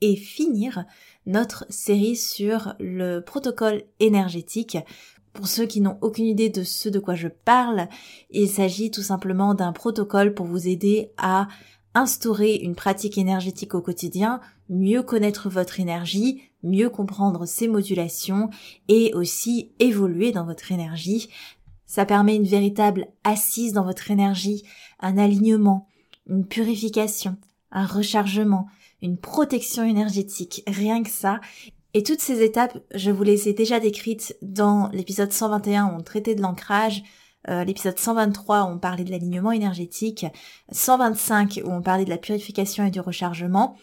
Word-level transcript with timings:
et 0.00 0.16
finir 0.16 0.84
notre 1.26 1.64
série 1.68 2.16
sur 2.16 2.74
le 2.78 3.20
protocole 3.20 3.82
énergétique. 3.98 4.78
Pour 5.32 5.46
ceux 5.46 5.66
qui 5.66 5.80
n'ont 5.80 5.98
aucune 6.00 6.26
idée 6.26 6.48
de 6.48 6.64
ce 6.64 6.88
de 6.88 6.98
quoi 6.98 7.14
je 7.14 7.28
parle, 7.28 7.88
il 8.30 8.48
s'agit 8.48 8.90
tout 8.90 9.02
simplement 9.02 9.54
d'un 9.54 9.72
protocole 9.72 10.34
pour 10.34 10.46
vous 10.46 10.66
aider 10.66 11.10
à 11.16 11.46
instaurer 11.94 12.56
une 12.56 12.74
pratique 12.74 13.18
énergétique 13.18 13.74
au 13.74 13.80
quotidien, 13.80 14.40
mieux 14.68 15.02
connaître 15.02 15.48
votre 15.48 15.80
énergie, 15.80 16.42
mieux 16.62 16.90
comprendre 16.90 17.46
ses 17.46 17.68
modulations 17.68 18.50
et 18.88 19.12
aussi 19.14 19.72
évoluer 19.78 20.32
dans 20.32 20.44
votre 20.44 20.72
énergie. 20.72 21.28
Ça 21.86 22.06
permet 22.06 22.36
une 22.36 22.44
véritable 22.44 23.08
assise 23.24 23.72
dans 23.72 23.84
votre 23.84 24.10
énergie, 24.10 24.62
un 25.00 25.18
alignement, 25.18 25.88
une 26.28 26.46
purification, 26.46 27.36
un 27.72 27.86
rechargement, 27.86 28.68
une 29.02 29.18
protection 29.18 29.84
énergétique, 29.84 30.62
rien 30.66 31.02
que 31.02 31.10
ça. 31.10 31.40
Et 31.92 32.02
toutes 32.02 32.20
ces 32.20 32.42
étapes, 32.42 32.78
je 32.94 33.10
vous 33.10 33.22
les 33.22 33.48
ai 33.48 33.52
déjà 33.52 33.80
décrites 33.80 34.36
dans 34.42 34.88
l'épisode 34.92 35.32
121 35.32 35.86
où 35.86 35.96
on 35.98 36.02
traitait 36.02 36.34
de 36.34 36.42
l'ancrage, 36.42 37.02
euh, 37.48 37.64
l'épisode 37.64 37.98
123 37.98 38.64
où 38.64 38.74
on 38.74 38.78
parlait 38.78 39.04
de 39.04 39.10
l'alignement 39.10 39.50
énergétique, 39.50 40.26
125 40.70 41.62
où 41.64 41.70
on 41.70 41.82
parlait 41.82 42.04
de 42.04 42.10
la 42.10 42.18
purification 42.18 42.86
et 42.86 42.90
du 42.90 43.00
rechargement, 43.00 43.76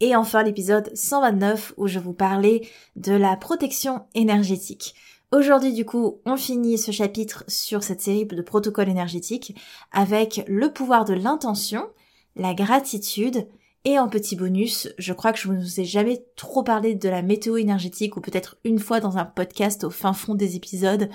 et 0.00 0.14
enfin 0.14 0.42
l'épisode 0.42 0.90
129 0.94 1.74
où 1.76 1.86
je 1.86 1.98
vous 1.98 2.12
parlais 2.12 2.68
de 2.96 3.12
la 3.12 3.36
protection 3.36 4.06
énergétique. 4.14 4.94
Aujourd'hui 5.32 5.72
du 5.72 5.84
coup, 5.84 6.20
on 6.26 6.36
finit 6.36 6.76
ce 6.76 6.90
chapitre 6.90 7.44
sur 7.48 7.82
cette 7.82 8.00
série 8.00 8.26
de 8.26 8.42
protocoles 8.42 8.88
énergétiques 8.88 9.56
avec 9.92 10.44
le 10.46 10.72
pouvoir 10.72 11.04
de 11.04 11.14
l'intention, 11.14 11.88
la 12.36 12.54
gratitude 12.54 13.46
et 13.84 13.98
en 13.98 14.08
petit 14.08 14.36
bonus, 14.36 14.88
je 14.98 15.12
crois 15.12 15.32
que 15.32 15.38
je 15.38 15.48
ne 15.48 15.60
vous 15.60 15.80
ai 15.80 15.84
jamais 15.84 16.24
trop 16.36 16.62
parlé 16.62 16.94
de 16.94 17.08
la 17.08 17.22
météo 17.22 17.56
énergétique 17.56 18.16
ou 18.16 18.20
peut-être 18.20 18.58
une 18.64 18.78
fois 18.78 19.00
dans 19.00 19.16
un 19.16 19.24
podcast 19.24 19.84
au 19.84 19.90
fin 19.90 20.12
fond 20.12 20.34
des 20.34 20.56
épisodes. 20.56 21.08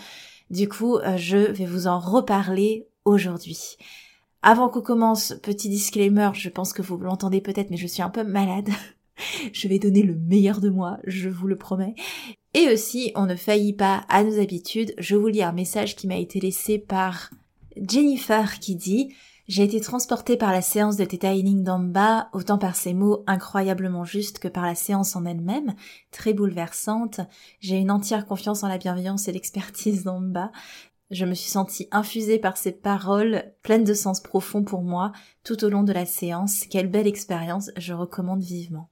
Du 0.49 0.67
coup, 0.67 0.97
euh, 0.97 1.15
je 1.17 1.37
vais 1.37 1.65
vous 1.65 1.85
en 1.85 1.99
reparler 1.99 2.87
aujourd'hui. 3.03 3.77
Avant 4.41 4.69
qu'on 4.69 4.81
commence, 4.81 5.35
petit 5.43 5.69
disclaimer, 5.69 6.31
je 6.33 6.49
pense 6.49 6.73
que 6.73 6.81
vous 6.81 6.97
l'entendez 6.97 7.41
peut-être, 7.41 7.69
mais 7.69 7.77
je 7.77 7.87
suis 7.87 8.01
un 8.01 8.09
peu 8.09 8.23
malade. 8.23 8.69
je 9.53 9.67
vais 9.67 9.79
donner 9.79 10.01
le 10.01 10.15
meilleur 10.15 10.59
de 10.59 10.69
moi, 10.69 10.97
je 11.05 11.29
vous 11.29 11.47
le 11.47 11.57
promets. 11.57 11.95
Et 12.55 12.69
aussi, 12.69 13.11
on 13.15 13.25
ne 13.25 13.35
faillit 13.35 13.73
pas 13.73 14.05
à 14.09 14.23
nos 14.23 14.39
habitudes. 14.39 14.93
Je 14.97 15.15
vous 15.15 15.27
lis 15.27 15.43
un 15.43 15.51
message 15.51 15.95
qui 15.95 16.07
m'a 16.07 16.17
été 16.17 16.39
laissé 16.39 16.79
par 16.79 17.29
Jennifer 17.75 18.59
qui 18.59 18.75
dit 18.75 19.13
j'ai 19.47 19.63
été 19.63 19.79
transportée 19.79 20.37
par 20.37 20.51
la 20.51 20.61
séance 20.61 20.97
de 20.97 21.05
Theta 21.05 21.33
Healing 21.33 21.63
d'Amba, 21.63 22.29
autant 22.33 22.57
par 22.57 22.75
ses 22.75 22.95
mots 22.95 23.23
incroyablement 23.27 24.03
justes 24.03 24.39
que 24.39 24.47
par 24.47 24.65
la 24.65 24.73
séance 24.73 25.15
en 25.15 25.25
elle-même, 25.25 25.75
très 26.11 26.33
bouleversante. 26.33 27.21
J'ai 27.59 27.77
une 27.77 27.91
entière 27.91 28.25
confiance 28.25 28.63
en 28.63 28.67
la 28.67 28.79
bienveillance 28.79 29.27
et 29.27 29.31
l'expertise 29.31 30.03
d'Amba. 30.03 30.51
Je 31.11 31.25
me 31.25 31.35
suis 31.35 31.51
sentie 31.51 31.87
infusée 31.91 32.39
par 32.39 32.57
ces 32.57 32.71
paroles, 32.71 33.53
pleines 33.61 33.83
de 33.83 33.93
sens 33.93 34.19
profond 34.19 34.63
pour 34.63 34.81
moi, 34.81 35.11
tout 35.43 35.63
au 35.63 35.69
long 35.69 35.83
de 35.83 35.93
la 35.93 36.07
séance. 36.07 36.65
Quelle 36.65 36.89
belle 36.89 37.05
expérience, 37.05 37.69
je 37.77 37.93
recommande 37.93 38.41
vivement. 38.41 38.89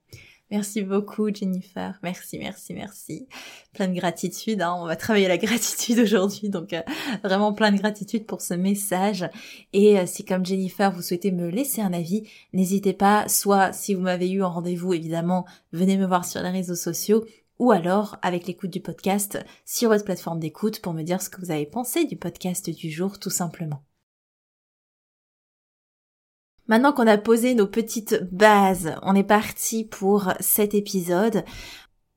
Merci 0.54 0.82
beaucoup 0.82 1.34
Jennifer, 1.34 1.98
merci, 2.04 2.38
merci, 2.38 2.74
merci. 2.74 3.26
Plein 3.72 3.88
de 3.88 3.94
gratitude, 3.94 4.62
hein. 4.62 4.76
on 4.78 4.86
va 4.86 4.94
travailler 4.94 5.26
la 5.26 5.36
gratitude 5.36 5.98
aujourd'hui, 5.98 6.48
donc 6.48 6.72
euh, 6.72 6.80
vraiment 7.24 7.52
plein 7.52 7.72
de 7.72 7.76
gratitude 7.76 8.24
pour 8.24 8.40
ce 8.40 8.54
message. 8.54 9.28
Et 9.72 9.98
euh, 9.98 10.06
si 10.06 10.24
comme 10.24 10.46
Jennifer 10.46 10.92
vous 10.92 11.02
souhaitez 11.02 11.32
me 11.32 11.48
laisser 11.48 11.80
un 11.80 11.92
avis, 11.92 12.28
n'hésitez 12.52 12.92
pas, 12.92 13.26
soit 13.26 13.72
si 13.72 13.94
vous 13.94 14.02
m'avez 14.02 14.30
eu 14.30 14.44
en 14.44 14.50
rendez-vous 14.52 14.94
évidemment, 14.94 15.44
venez 15.72 15.96
me 15.96 16.06
voir 16.06 16.24
sur 16.24 16.40
les 16.40 16.50
réseaux 16.50 16.76
sociaux, 16.76 17.24
ou 17.58 17.72
alors 17.72 18.16
avec 18.22 18.46
l'écoute 18.46 18.70
du 18.70 18.80
podcast 18.80 19.44
sur 19.66 19.88
votre 19.88 20.04
plateforme 20.04 20.38
d'écoute 20.38 20.80
pour 20.80 20.92
me 20.92 21.02
dire 21.02 21.20
ce 21.20 21.30
que 21.30 21.40
vous 21.40 21.50
avez 21.50 21.66
pensé 21.66 22.04
du 22.04 22.16
podcast 22.16 22.70
du 22.70 22.92
jour 22.92 23.18
tout 23.18 23.30
simplement. 23.30 23.82
Maintenant 26.66 26.92
qu'on 26.92 27.06
a 27.06 27.18
posé 27.18 27.54
nos 27.54 27.66
petites 27.66 28.24
bases, 28.32 28.94
on 29.02 29.14
est 29.14 29.22
parti 29.22 29.84
pour 29.84 30.32
cet 30.40 30.72
épisode. 30.72 31.44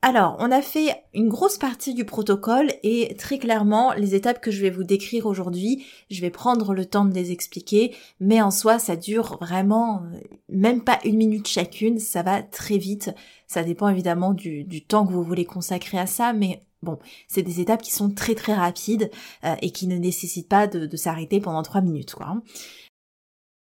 Alors, 0.01 0.37
on 0.39 0.51
a 0.51 0.61
fait 0.61 1.03
une 1.13 1.27
grosse 1.27 1.57
partie 1.57 1.93
du 1.93 2.05
protocole 2.05 2.71
et 2.81 3.15
très 3.17 3.39
clairement, 3.39 3.91
les 3.93 4.15
étapes 4.15 4.39
que 4.39 4.51
je 4.51 4.61
vais 4.61 4.69
vous 4.69 4.85
décrire 4.85 5.25
aujourd'hui, 5.25 5.85
je 6.09 6.21
vais 6.21 6.29
prendre 6.29 6.73
le 6.73 6.85
temps 6.85 7.03
de 7.03 7.13
les 7.13 7.31
expliquer, 7.31 7.93
mais 8.21 8.41
en 8.41 8.51
soi, 8.51 8.79
ça 8.79 8.95
dure 8.95 9.37
vraiment 9.41 10.03
euh, 10.03 10.19
même 10.49 10.81
pas 10.81 10.99
une 11.03 11.17
minute 11.17 11.47
chacune, 11.47 11.99
ça 11.99 12.21
va 12.23 12.41
très 12.41 12.77
vite. 12.77 13.09
Ça 13.47 13.63
dépend 13.63 13.89
évidemment 13.89 14.33
du, 14.33 14.65
temps 14.87 15.05
que 15.05 15.11
vous 15.11 15.23
voulez 15.23 15.45
consacrer 15.45 15.97
à 15.97 16.05
ça, 16.05 16.31
mais 16.31 16.61
bon, 16.83 16.99
c'est 17.27 17.41
des 17.41 17.59
étapes 17.59 17.81
qui 17.81 17.91
sont 17.91 18.11
très 18.11 18.35
très 18.35 18.53
rapides 18.53 19.09
euh, 19.43 19.55
et 19.61 19.71
qui 19.71 19.87
ne 19.87 19.97
nécessitent 19.97 20.47
pas 20.47 20.67
de, 20.67 20.85
de 20.85 20.97
s'arrêter 20.97 21.41
pendant 21.41 21.63
trois 21.63 21.81
minutes, 21.81 22.13
quoi. 22.13 22.37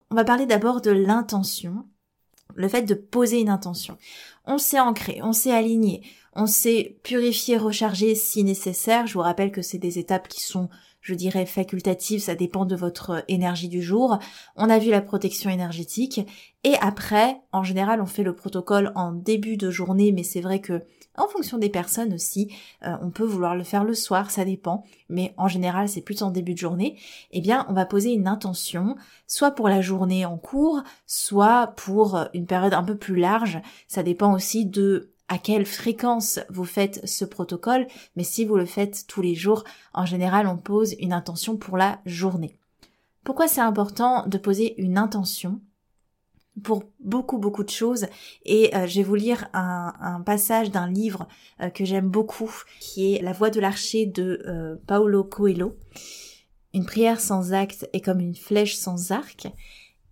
On 0.10 0.16
va 0.16 0.24
parler 0.24 0.46
d'abord 0.46 0.82
de 0.82 0.92
l'intention, 0.92 1.86
le 2.56 2.68
fait 2.68 2.84
de 2.84 2.94
poser 2.94 3.40
une 3.40 3.50
intention. 3.50 3.98
On 4.46 4.58
s'est 4.58 4.80
ancré, 4.80 5.20
on 5.22 5.34
s'est 5.34 5.52
aligné, 5.52 6.04
on 6.34 6.46
s'est 6.46 7.00
purifié, 7.04 7.58
rechargé 7.58 8.16
si 8.16 8.44
nécessaire. 8.44 9.08
Je 9.08 9.14
vous 9.14 9.22
rappelle 9.22 9.52
que 9.52 9.62
c'est 9.62 9.78
des 9.78 10.00
étapes 10.00 10.28
qui 10.28 10.42
sont, 10.42 10.70
je 11.08 11.14
dirais, 11.14 11.46
facultatives, 11.46 12.20
ça 12.20 12.36
dépend 12.36 12.66
de 12.66 12.76
votre 12.76 13.24
énergie 13.30 13.70
du 13.70 13.82
jour. 13.82 14.20
On 14.58 14.70
a 14.70 14.78
vu 14.78 14.90
la 14.90 15.00
protection 15.00 15.50
énergétique 15.50 16.20
et 16.66 16.74
après, 16.82 17.40
en 17.54 17.64
général, 17.64 18.02
on 18.02 18.06
fait 18.06 18.24
le 18.24 18.36
protocole 18.36 18.92
en 18.94 19.14
début 19.14 19.56
de 19.56 19.72
journée, 19.72 20.12
mais 20.12 20.24
c'est 20.24 20.42
vrai 20.42 20.60
que 20.60 20.84
en 21.16 21.30
fonction 21.30 21.58
des 21.58 21.70
personnes 21.70 22.14
aussi, 22.14 22.54
euh, 22.86 22.98
on 23.02 23.10
peut 23.10 23.24
vouloir 23.24 23.56
le 23.56 23.64
faire 23.64 23.86
le 23.86 23.94
soir, 23.94 24.32
ça 24.32 24.44
dépend, 24.44 24.84
mais 25.08 25.34
en 25.38 25.48
général 25.48 25.88
c'est 25.88 26.02
plus 26.02 26.22
en 26.24 26.30
début 26.30 26.54
de 26.56 26.60
journée, 26.60 27.00
eh 27.32 27.40
bien 27.40 27.66
on 27.70 27.74
va 27.74 27.86
poser 27.86 28.12
une 28.12 28.28
intention, 28.28 28.98
soit 29.28 29.52
pour 29.52 29.70
la 29.70 29.80
journée 29.80 30.26
en 30.26 30.38
cours, 30.38 30.84
soit 31.06 31.74
pour 31.78 32.20
une 32.34 32.46
période 32.48 32.74
un 32.74 32.84
peu 32.84 32.98
plus 32.98 33.16
large, 33.16 33.62
ça 33.88 34.04
dépend 34.04 34.34
aussi 34.34 34.66
de 34.66 35.14
à 35.28 35.38
quelle 35.38 35.66
fréquence 35.66 36.40
vous 36.50 36.66
faites 36.66 37.06
ce 37.08 37.26
protocole, 37.26 37.88
mais 38.16 38.24
si 38.24 38.46
vous 38.46 38.56
le 38.56 38.66
faites 38.66 39.06
tous 39.08 39.22
les 39.22 39.36
jours, 39.36 39.64
en 39.94 40.06
général 40.06 40.48
on 40.48 40.58
pose 40.58 40.96
une 41.00 41.14
intention 41.14 41.58
pour 41.58 41.78
la 41.78 42.00
journée. 42.06 42.58
Pourquoi 43.24 43.48
c'est 43.48 43.62
important 43.62 44.26
de 44.26 44.38
poser 44.38 44.80
une 44.82 44.98
intention 44.98 45.60
pour 46.64 46.84
beaucoup 47.02 47.38
beaucoup 47.38 47.66
de 47.66 47.70
choses? 47.70 48.08
Et 48.46 48.74
euh, 48.74 48.88
je 48.88 49.00
vais 49.00 49.04
vous 49.04 49.16
lire 49.16 49.50
un, 49.54 50.22
passage 50.26 50.72
d'un 50.72 50.90
livre 50.90 51.28
euh, 51.62 51.70
que 51.70 51.84
j'aime 51.84 52.08
beaucoup 52.08 52.52
qui 52.80 53.14
est 53.14 53.22
La 53.22 53.34
voix 53.34 53.50
de 53.50 53.60
l'archer 53.60 54.06
de 54.06 54.42
euh, 54.48 54.78
Paolo 54.88 55.26
Coelho. 55.26 55.76
Une 56.74 56.86
prière 56.86 57.20
sans 57.20 57.52
acte 57.52 57.90
est 57.92 58.02
comme 58.02 58.22
une 58.22 58.36
flèche 58.36 58.78
sans 58.78 59.12
arc. 59.12 59.48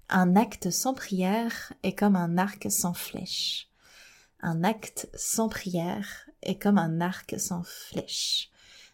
Un 0.10 0.36
acte 0.36 0.70
sans 0.70 0.94
prière 0.94 1.72
est 1.84 1.94
comme 1.94 2.18
un 2.18 2.38
arc 2.38 2.68
sans 2.70 2.94
flèche. 2.94 3.65
Un 4.48 4.64
acte 4.64 5.10
sans 5.16 5.50
prière 5.50 6.30
est 6.44 6.62
comme 6.62 6.78
un 6.78 7.02
arc 7.02 7.34
sans 7.40 7.64
flèche. 7.64 8.52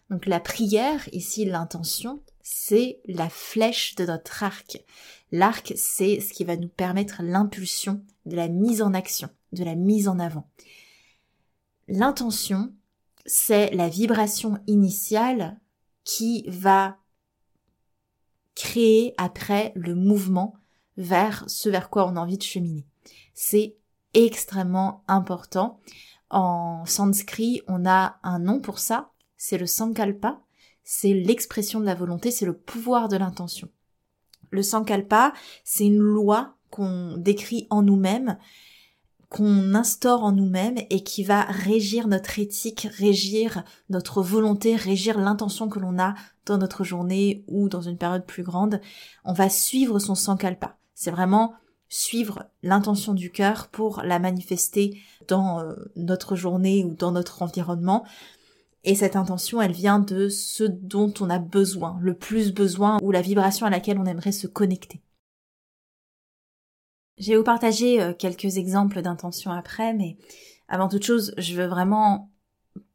Donc 0.08 0.24
la 0.24 0.40
prière, 0.40 1.06
ici 1.12 1.44
l'intention, 1.44 2.22
c'est 2.42 3.02
la 3.04 3.28
flèche 3.28 3.94
de 3.96 4.06
notre 4.06 4.44
arc. 4.44 4.82
L'arc, 5.30 5.74
c'est 5.76 6.20
ce 6.20 6.32
qui 6.32 6.44
va 6.44 6.56
nous 6.56 6.70
permettre 6.70 7.22
l'impulsion 7.22 8.02
de 8.24 8.34
la 8.34 8.48
mise 8.48 8.80
en 8.80 8.94
action, 8.94 9.28
de 9.52 9.62
la 9.62 9.74
mise 9.74 10.08
en 10.08 10.18
avant. 10.20 10.48
L'intention, 11.86 12.72
c'est 13.26 13.74
la 13.74 13.90
vibration 13.90 14.56
initiale 14.66 15.60
qui 16.02 16.46
va 16.48 16.96
créer 18.54 19.12
après 19.18 19.74
le 19.74 19.94
mouvement 19.94 20.54
vers 20.96 21.44
ce 21.46 21.68
vers 21.68 21.90
quoi 21.90 22.06
on 22.06 22.16
a 22.16 22.20
envie 22.20 22.38
de 22.38 22.42
cheminer. 22.42 22.86
C'est 23.34 23.76
extrêmement 24.14 25.04
important. 25.08 25.80
En 26.30 26.84
sanskrit, 26.86 27.62
on 27.68 27.86
a 27.86 28.16
un 28.22 28.38
nom 28.38 28.60
pour 28.60 28.78
ça, 28.78 29.10
c'est 29.36 29.58
le 29.58 29.66
sankalpa, 29.66 30.40
c'est 30.84 31.12
l'expression 31.12 31.80
de 31.80 31.84
la 31.84 31.94
volonté, 31.94 32.30
c'est 32.30 32.46
le 32.46 32.56
pouvoir 32.56 33.08
de 33.08 33.16
l'intention. 33.16 33.68
Le 34.50 34.62
sankalpa, 34.62 35.32
c'est 35.64 35.86
une 35.86 35.98
loi 35.98 36.56
qu'on 36.70 37.16
décrit 37.16 37.66
en 37.70 37.82
nous-mêmes, 37.82 38.38
qu'on 39.28 39.74
instaure 39.74 40.24
en 40.24 40.32
nous-mêmes 40.32 40.76
et 40.90 41.02
qui 41.02 41.24
va 41.24 41.42
régir 41.42 42.06
notre 42.06 42.38
éthique, 42.38 42.86
régir 42.98 43.64
notre 43.88 44.22
volonté, 44.22 44.76
régir 44.76 45.18
l'intention 45.18 45.68
que 45.68 45.78
l'on 45.78 45.98
a 45.98 46.14
dans 46.44 46.58
notre 46.58 46.84
journée 46.84 47.44
ou 47.48 47.68
dans 47.68 47.80
une 47.80 47.96
période 47.96 48.26
plus 48.26 48.42
grande. 48.42 48.80
On 49.24 49.32
va 49.32 49.48
suivre 49.48 49.98
son 49.98 50.14
sankalpa. 50.14 50.76
C'est 50.94 51.10
vraiment 51.10 51.54
suivre 51.92 52.44
l'intention 52.62 53.12
du 53.12 53.30
cœur 53.30 53.68
pour 53.68 54.00
la 54.02 54.18
manifester 54.18 54.98
dans 55.28 55.60
euh, 55.60 55.74
notre 55.94 56.36
journée 56.36 56.84
ou 56.84 56.94
dans 56.94 57.12
notre 57.12 57.42
environnement. 57.42 58.06
Et 58.82 58.94
cette 58.94 59.14
intention, 59.14 59.60
elle 59.60 59.72
vient 59.72 59.98
de 59.98 60.30
ce 60.30 60.64
dont 60.64 61.12
on 61.20 61.28
a 61.28 61.38
besoin, 61.38 61.98
le 62.00 62.14
plus 62.14 62.54
besoin, 62.54 62.98
ou 63.02 63.10
la 63.10 63.20
vibration 63.20 63.66
à 63.66 63.70
laquelle 63.70 63.98
on 63.98 64.06
aimerait 64.06 64.32
se 64.32 64.46
connecter. 64.46 65.02
Je 67.18 67.32
vais 67.32 67.36
vous 67.36 67.44
partager 67.44 68.00
euh, 68.00 68.14
quelques 68.14 68.56
exemples 68.56 69.02
d'intention 69.02 69.50
après, 69.50 69.92
mais 69.92 70.16
avant 70.68 70.88
toute 70.88 71.04
chose, 71.04 71.34
je 71.36 71.54
veux 71.54 71.66
vraiment 71.66 72.30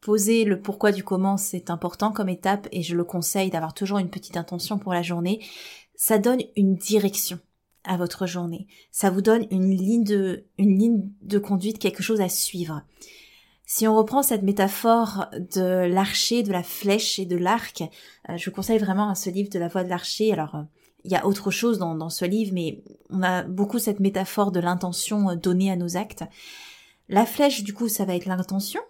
poser 0.00 0.44
le 0.44 0.60
pourquoi 0.60 0.90
du 0.90 1.04
comment, 1.04 1.36
c'est 1.36 1.70
important 1.70 2.10
comme 2.10 2.28
étape 2.28 2.66
et 2.72 2.82
je 2.82 2.96
le 2.96 3.04
conseille 3.04 3.50
d'avoir 3.50 3.74
toujours 3.74 3.98
une 3.98 4.10
petite 4.10 4.36
intention 4.36 4.76
pour 4.76 4.92
la 4.92 5.02
journée. 5.02 5.46
Ça 5.94 6.18
donne 6.18 6.42
une 6.56 6.74
direction 6.74 7.38
à 7.88 7.96
votre 7.96 8.26
journée. 8.26 8.68
Ça 8.92 9.10
vous 9.10 9.22
donne 9.22 9.46
une 9.50 9.74
ligne 9.74 10.04
de, 10.04 10.44
une 10.58 10.78
ligne 10.78 11.10
de 11.22 11.38
conduite, 11.38 11.78
quelque 11.78 12.02
chose 12.02 12.20
à 12.20 12.28
suivre. 12.28 12.82
Si 13.66 13.86
on 13.86 13.96
reprend 13.96 14.22
cette 14.22 14.42
métaphore 14.42 15.26
de 15.54 15.86
l'archer, 15.86 16.42
de 16.42 16.52
la 16.52 16.62
flèche 16.62 17.18
et 17.18 17.26
de 17.26 17.36
l'arc, 17.36 17.82
euh, 18.28 18.36
je 18.36 18.48
vous 18.48 18.54
conseille 18.54 18.78
vraiment 18.78 19.14
ce 19.14 19.28
livre 19.28 19.50
de 19.50 19.58
la 19.58 19.68
voix 19.68 19.84
de 19.84 19.90
l'archer. 19.90 20.32
Alors, 20.32 20.54
euh, 20.54 20.62
il 21.04 21.12
y 21.12 21.16
a 21.16 21.26
autre 21.26 21.50
chose 21.50 21.78
dans, 21.78 21.94
dans 21.94 22.08
ce 22.08 22.24
livre, 22.24 22.52
mais 22.54 22.82
on 23.10 23.22
a 23.22 23.42
beaucoup 23.42 23.78
cette 23.78 24.00
métaphore 24.00 24.52
de 24.52 24.60
l'intention 24.60 25.30
euh, 25.30 25.34
donnée 25.34 25.70
à 25.70 25.76
nos 25.76 25.96
actes. 25.96 26.24
La 27.08 27.26
flèche, 27.26 27.62
du 27.62 27.74
coup, 27.74 27.88
ça 27.88 28.04
va 28.04 28.14
être 28.14 28.26
l'intention. 28.26 28.80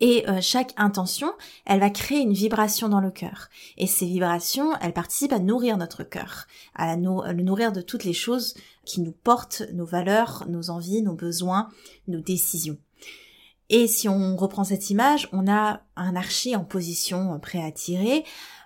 Et 0.00 0.28
euh, 0.28 0.38
chaque 0.40 0.74
intention, 0.76 1.32
elle 1.66 1.80
va 1.80 1.90
créer 1.90 2.20
une 2.20 2.32
vibration 2.32 2.88
dans 2.88 3.00
le 3.00 3.10
cœur. 3.10 3.48
Et 3.76 3.86
ces 3.86 4.06
vibrations, 4.06 4.72
elles 4.80 4.92
participent 4.92 5.32
à 5.32 5.40
nourrir 5.40 5.76
notre 5.76 6.04
cœur, 6.04 6.46
à, 6.74 6.96
le 6.96 7.42
nourrir 7.42 7.72
de 7.72 7.80
toutes 7.80 8.04
les 8.04 8.12
choses 8.12 8.54
qui 8.84 9.00
nous 9.00 9.12
portent, 9.12 9.62
nos 9.72 9.86
valeurs, 9.86 10.44
nos 10.48 10.70
envies, 10.70 11.02
nos 11.02 11.14
besoins, 11.14 11.68
nos 12.06 12.20
décisions. 12.20 12.78
Et 13.70 13.86
si 13.86 14.08
on 14.08 14.36
reprend 14.36 14.64
cette 14.64 14.88
image, 14.88 15.28
on 15.32 15.50
a 15.50 15.82
un 15.96 16.16
archer 16.16 16.56
en 16.56 16.64
position 16.64 17.34
euh, 17.34 17.38
prêt 17.38 17.62
à 17.62 17.72
tirer. 17.72 18.24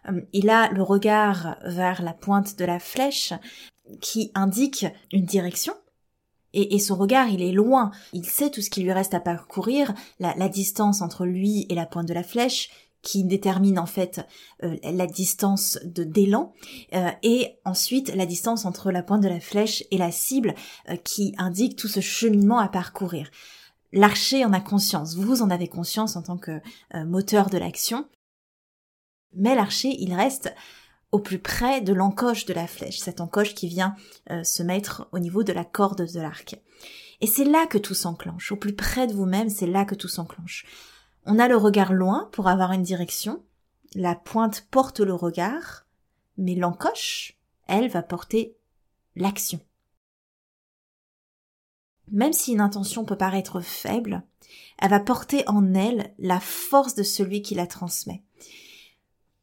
Euh, 0.09 0.21
il 0.33 0.51
a 0.51 0.71
le 0.71 0.83
regard 0.83 1.57
vers 1.65 2.03
la 2.03 2.13
pointe 2.13 2.59
de 2.59 2.65
la 2.65 2.79
flèche 2.79 3.33
qui 4.01 4.31
indique 4.35 4.87
une 5.13 5.25
direction. 5.25 5.75
Et, 6.55 6.79
son 6.79 6.97
regard, 6.97 7.29
il 7.29 7.43
est 7.43 7.53
loin. 7.53 7.91
Il 8.13 8.27
sait 8.27 8.51
tout 8.51 8.61
ce 8.61 8.71
qui 8.71 8.83
lui 8.83 8.93
reste 8.93 9.15
à 9.15 9.21
parcourir, 9.21 9.95
la, 10.21 10.49
distance 10.49 11.01
entre 11.01 11.25
lui 11.25 11.67
et 11.69 11.75
la 11.75 11.87
pointe 11.87 12.09
de 12.09 12.15
la 12.15 12.23
flèche, 12.23 12.71
qui 13.01 13.25
détermine 13.25 13.79
en 13.79 13.87
fait 13.87 14.21
euh, 14.63 14.77
la 14.85 15.07
distance 15.07 15.79
de 15.85 16.05
d'élan 16.05 16.53
et 17.25 17.59
ensuite 17.65 18.15
la 18.15 18.27
distance 18.27 18.65
entre 18.65 18.93
la 18.93 19.03
pointe 19.03 19.23
de 19.23 19.29
la 19.29 19.41
flèche 19.41 19.83
et 19.91 19.99
la 19.99 20.13
cible 20.13 20.55
qui 21.03 21.35
indique 21.37 21.75
tout 21.75 21.89
ce 21.89 21.99
cheminement 21.99 22.59
à 22.59 22.69
parcourir. 22.69 23.29
L'archer 23.93 24.45
en 24.45 24.53
a 24.53 24.61
conscience, 24.61 25.17
vous 25.17 25.43
en 25.43 25.51
avez 25.51 25.69
conscience 25.69 26.17
en 26.17 26.23
tant 26.23 26.39
que 26.39 26.61
euh, 26.95 27.05
moteur 27.05 27.51
de 27.51 27.59
l'action, 27.59 28.07
mais 29.35 29.55
l'archer, 29.55 29.95
il 29.99 30.15
reste 30.15 30.55
au 31.13 31.19
plus 31.19 31.39
près 31.39 31.83
de 31.83 31.93
l'encoche 31.93 32.47
de 32.47 32.55
la 32.55 32.67
flèche, 32.67 32.99
cette 32.99 33.21
encoche 33.21 33.55
qui 33.55 33.69
vient 33.69 33.95
euh, 34.31 34.43
se 34.43 34.63
mettre 34.63 35.09
au 35.13 35.19
niveau 35.19 35.45
de 35.45 35.53
la 35.53 35.65
corde 35.65 36.11
de 36.11 36.21
l'arc. 36.21 36.57
Et 37.21 37.27
c'est 37.27 37.45
là 37.45 37.67
que 37.67 37.79
tout 37.79 37.95
s'enclenche, 37.95 38.51
au 38.51 38.57
plus 38.57 38.75
près 38.75 39.07
de 39.07 39.13
vous-même, 39.13 39.51
c'est 39.51 39.67
là 39.67 39.85
que 39.85 39.95
tout 39.95 40.09
s'enclenche. 40.09 40.67
On 41.25 41.39
a 41.39 41.47
le 41.47 41.57
regard 41.57 41.93
loin 41.93 42.29
pour 42.33 42.49
avoir 42.49 42.73
une 42.73 42.83
direction, 42.83 43.45
la 43.95 44.15
pointe 44.15 44.67
porte 44.71 45.01
le 45.01 45.15
regard, 45.15 45.87
mais 46.39 46.55
l'encoche, 46.55 47.39
elle, 47.69 47.89
va 47.89 48.03
porter 48.03 48.57
l'action. 49.15 49.61
Même 52.11 52.33
si 52.33 52.53
une 52.53 52.61
intention 52.61 53.05
peut 53.05 53.17
paraître 53.17 53.61
faible, 53.61 54.23
elle 54.79 54.91
va 54.91 55.01
porter 55.01 55.45
en 55.47 55.75
elle 55.75 56.13
la 56.19 56.41
force 56.41 56.95
de 56.95 57.03
celui 57.03 57.43
qui 57.43 57.55
la 57.55 57.67
transmet. 57.67 58.23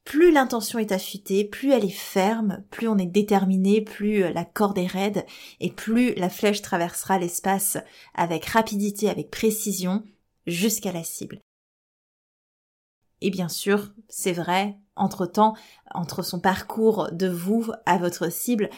Plus 0.10 0.32
l'intention 0.32 0.80
est 0.80 0.92
affûtée, 0.92 1.44
plus 1.44 1.72
elle 1.72 1.86
est 1.86 1.90
ferme, 1.90 2.64
plus 2.72 2.88
on 2.88 2.98
est 2.98 3.06
déterminé, 3.06 3.80
plus 3.80 4.22
la 4.34 4.44
corde 4.44 4.80
est 4.80 4.88
raide, 4.88 5.24
et 5.60 5.72
plus 5.72 6.16
la 6.16 6.30
flèche 6.30 6.64
traversera 6.64 7.20
l'espace 7.20 7.78
avec 8.16 8.48
rapidité, 8.48 9.08
avec 9.08 9.30
précision, 9.30 10.02
jusqu'à 10.48 10.92
la 10.92 11.04
cible. 11.04 11.40
Et 13.22 13.30
bien 13.30 13.50
sûr, 13.50 13.94
c'est 14.08 14.32
vrai, 14.32 14.80
entre-temps, 14.96 15.54
entre 15.94 16.24
son 16.24 16.40
parcours 16.40 17.12
de 17.12 17.28
vous 17.28 17.72
à 17.86 18.00
votre 18.00 18.32
cible, 18.32 18.72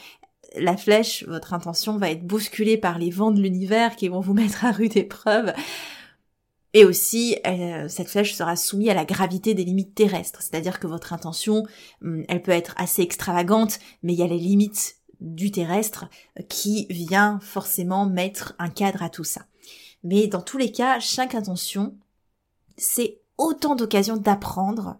la 0.58 0.76
flèche, 0.76 1.24
votre 1.30 1.54
intention 1.54 1.96
va 1.96 2.12
être 2.12 2.28
bousculée 2.28 2.76
par 2.76 3.00
les 3.00 3.10
vents 3.10 3.32
de 3.32 3.40
l'univers 3.40 3.96
qui 3.96 4.10
vont 4.10 4.20
vous 4.20 4.34
mettre 4.34 4.66
à 4.66 4.72
rude 4.74 4.98
épreuve. 4.98 5.54
Et 6.74 6.86
aussi, 6.86 7.38
euh, 7.46 7.88
cette 7.90 8.08
flèche 8.08 8.34
sera 8.34 8.56
soumise 8.56 8.90
à 8.90 8.94
la 8.94 9.06
gravité 9.06 9.54
des 9.54 9.66
limites 9.66 9.94
terrestres, 9.94 10.42
c'est-à-dire 10.42 10.80
que 10.80 10.88
votre 10.88 11.12
intention, 11.12 11.66
hum, 12.02 12.24
elle 12.30 12.42
peut 12.42 12.52
être 12.52 12.74
assez 12.78 13.02
extravagante, 13.02 13.80
mais 14.04 14.14
il 14.14 14.20
y 14.20 14.24
a 14.24 14.28
les 14.28 14.38
limites 14.38 14.98
du 15.20 15.52
terrestre 15.52 16.06
qui 16.50 16.88
vient 16.90 17.40
forcément 17.42 18.06
mettre 18.06 18.56
un 18.58 18.70
cadre 18.70 19.04
à 19.04 19.10
tout 19.10 19.24
ça. 19.24 19.42
Mais 20.04 20.28
dans 20.28 20.42
tous 20.42 20.58
les 20.58 20.72
cas, 20.72 21.00
chaque 21.00 21.36
intention, 21.36 21.96
c'est 22.78 23.20
autant 23.38 23.76
d'occasions 23.76 24.18
d'apprendre 24.18 24.98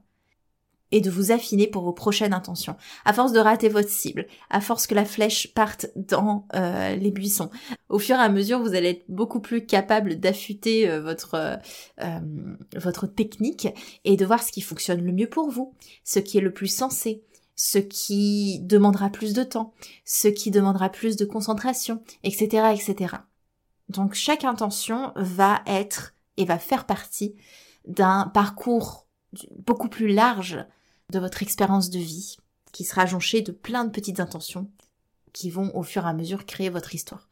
et 0.92 1.02
de 1.02 1.10
vous 1.10 1.32
affiner 1.32 1.68
pour 1.68 1.84
vos 1.84 1.94
prochaines 1.94 2.34
intentions. 2.34 2.76
À 3.06 3.14
force 3.14 3.32
de 3.32 3.40
rater 3.40 3.70
votre 3.70 3.90
cible, 3.90 4.28
à 4.50 4.62
force 4.62 4.88
que 4.88 4.96
la 4.96 5.06
flèche 5.06 5.54
parte 5.54 5.88
dans 5.96 6.48
euh, 6.56 6.96
les 6.96 7.12
buissons, 7.12 7.50
au 7.90 8.00
fur 8.00 8.16
et 8.16 8.20
à 8.20 8.30
mesure, 8.30 8.60
vous 8.60 8.76
allez 8.76 8.90
être 8.90 9.06
beaucoup 9.10 9.40
plus 9.40 9.66
capable 9.66 10.20
d'affûter 10.20 10.90
euh, 10.90 11.02
votre 11.02 11.60
euh, 12.02 12.20
votre 12.76 13.08
technique 13.08 13.68
et 14.06 14.18
de 14.18 14.26
voir 14.26 14.44
ce 14.44 14.52
qui 14.52 14.62
fonctionne 14.62 15.02
le 15.02 15.12
mieux 15.12 15.30
pour 15.30 15.50
vous, 15.50 15.74
ce 16.04 16.20
qui 16.20 16.38
est 16.38 16.42
le 16.42 16.54
plus 16.54 16.68
sensé, 16.68 17.24
ce 17.56 17.78
qui 17.78 18.60
demandera 18.62 19.10
plus 19.10 19.34
de 19.34 19.44
temps, 19.44 19.74
ce 20.06 20.28
qui 20.28 20.52
demandera 20.52 20.90
plus 20.90 21.16
de 21.16 21.26
concentration, 21.26 22.02
etc., 22.24 22.74
etc. 22.74 23.16
Donc 23.90 24.14
chaque 24.14 24.46
intention 24.46 25.12
va 25.16 25.62
être 25.68 26.14
et 26.38 26.46
va 26.46 26.58
faire 26.58 26.86
partie 26.86 27.36
d'un 27.86 28.32
parcours 28.34 29.08
beaucoup 29.58 29.90
plus 29.90 30.08
large 30.08 30.66
de 31.12 31.20
votre 31.20 31.44
expérience 31.44 31.90
de 31.90 32.00
vie, 32.00 32.38
qui 32.72 32.84
sera 32.84 33.06
jonchée 33.06 33.42
de 33.42 33.52
plein 33.52 33.86
de 33.86 33.92
petites 33.92 34.20
intentions 34.20 34.72
qui 35.34 35.50
vont 35.50 35.76
au 35.76 35.84
fur 35.84 36.06
et 36.06 36.10
à 36.10 36.14
mesure 36.14 36.46
créer 36.46 36.70
votre 36.70 36.96
histoire. 36.96 37.30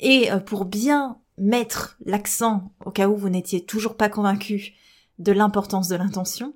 Et 0.00 0.30
euh, 0.30 0.38
pour 0.38 0.64
bien 0.64 1.18
mettre 1.38 1.96
l'accent, 2.04 2.72
au 2.84 2.90
cas 2.90 3.08
où 3.08 3.16
vous 3.16 3.28
n'étiez 3.28 3.64
toujours 3.64 3.96
pas 3.96 4.08
convaincu 4.08 4.74
de 5.18 5.32
l'importance 5.32 5.88
de 5.88 5.96
l'intention, 5.96 6.54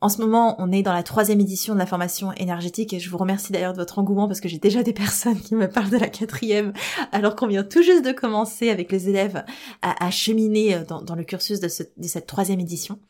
en 0.00 0.08
ce 0.08 0.20
moment, 0.20 0.54
on 0.60 0.70
est 0.70 0.82
dans 0.82 0.92
la 0.92 1.02
troisième 1.02 1.40
édition 1.40 1.74
de 1.74 1.80
la 1.80 1.86
formation 1.86 2.32
énergétique 2.34 2.92
et 2.92 3.00
je 3.00 3.10
vous 3.10 3.18
remercie 3.18 3.50
d'ailleurs 3.50 3.72
de 3.72 3.78
votre 3.78 3.98
engouement 3.98 4.28
parce 4.28 4.40
que 4.40 4.48
j'ai 4.48 4.60
déjà 4.60 4.84
des 4.84 4.92
personnes 4.92 5.40
qui 5.40 5.56
me 5.56 5.68
parlent 5.68 5.90
de 5.90 5.96
la 5.96 6.08
quatrième 6.08 6.72
alors 7.10 7.34
qu'on 7.34 7.48
vient 7.48 7.64
tout 7.64 7.82
juste 7.82 8.04
de 8.04 8.12
commencer 8.12 8.70
avec 8.70 8.92
les 8.92 9.08
élèves 9.08 9.44
à, 9.82 10.10
cheminer 10.12 10.76
euh, 10.76 10.84
dans, 10.84 11.16
le 11.16 11.24
cursus 11.24 11.58
de 11.58 11.66
cette 11.68 12.26
troisième 12.26 12.60
édition 12.60 13.00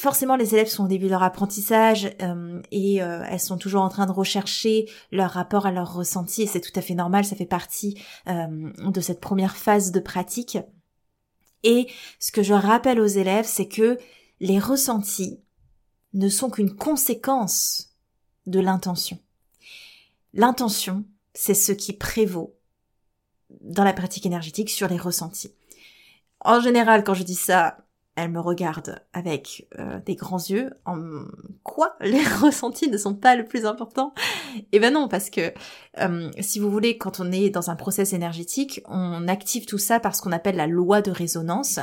forcément 0.00 0.36
les 0.36 0.54
élèves 0.54 0.68
sont 0.68 0.84
au 0.84 0.88
début 0.88 1.04
de 1.04 1.10
leur 1.10 1.22
apprentissage 1.22 2.10
euh, 2.22 2.62
et 2.70 3.02
euh, 3.02 3.22
elles 3.28 3.40
sont 3.40 3.58
toujours 3.58 3.82
en 3.82 3.90
train 3.90 4.06
de 4.06 4.12
rechercher 4.12 4.88
leur 5.12 5.30
rapport 5.30 5.66
à 5.66 5.72
leur 5.72 5.92
ressenti 5.92 6.42
et 6.42 6.46
c'est 6.46 6.60
tout 6.60 6.72
à 6.74 6.80
fait 6.80 6.94
normal, 6.94 7.24
ça 7.24 7.36
fait 7.36 7.44
partie 7.44 8.00
euh, 8.26 8.72
de 8.78 9.00
cette 9.00 9.20
première 9.20 9.56
phase 9.56 9.92
de 9.92 10.00
pratique. 10.00 10.56
Et 11.64 11.86
ce 12.18 12.32
que 12.32 12.42
je 12.42 12.54
rappelle 12.54 12.98
aux 12.98 13.06
élèves, 13.06 13.44
c'est 13.46 13.68
que 13.68 13.98
les 14.40 14.58
ressentis 14.58 15.38
ne 16.14 16.30
sont 16.30 16.48
qu'une 16.48 16.74
conséquence 16.74 17.90
de 18.46 18.58
l'intention. 18.58 19.18
L'intention, 20.32 21.04
c'est 21.34 21.54
ce 21.54 21.72
qui 21.72 21.92
prévaut 21.92 22.56
dans 23.60 23.84
la 23.84 23.92
pratique 23.92 24.24
énergétique 24.24 24.70
sur 24.70 24.88
les 24.88 24.96
ressentis. 24.96 25.52
En 26.40 26.60
général, 26.60 27.04
quand 27.04 27.12
je 27.12 27.22
dis 27.22 27.34
ça, 27.34 27.76
elle 28.16 28.30
me 28.30 28.40
regarde 28.40 29.02
avec 29.12 29.68
euh, 29.78 30.00
des 30.04 30.14
grands 30.14 30.38
yeux. 30.38 30.70
En 30.84 30.98
quoi? 31.62 31.96
Les 32.00 32.22
ressentis 32.22 32.88
ne 32.88 32.98
sont 32.98 33.14
pas 33.14 33.36
le 33.36 33.44
plus 33.44 33.64
important 33.64 34.12
Eh 34.72 34.80
ben 34.80 34.92
non, 34.92 35.08
parce 35.08 35.30
que 35.30 35.52
euh, 35.98 36.30
si 36.40 36.58
vous 36.58 36.70
voulez, 36.70 36.98
quand 36.98 37.20
on 37.20 37.32
est 37.32 37.50
dans 37.50 37.70
un 37.70 37.76
process 37.76 38.12
énergétique, 38.12 38.82
on 38.86 39.28
active 39.28 39.66
tout 39.66 39.78
ça 39.78 40.00
par 40.00 40.14
ce 40.14 40.22
qu'on 40.22 40.32
appelle 40.32 40.56
la 40.56 40.66
loi 40.66 41.02
de 41.02 41.10
résonance. 41.10 41.78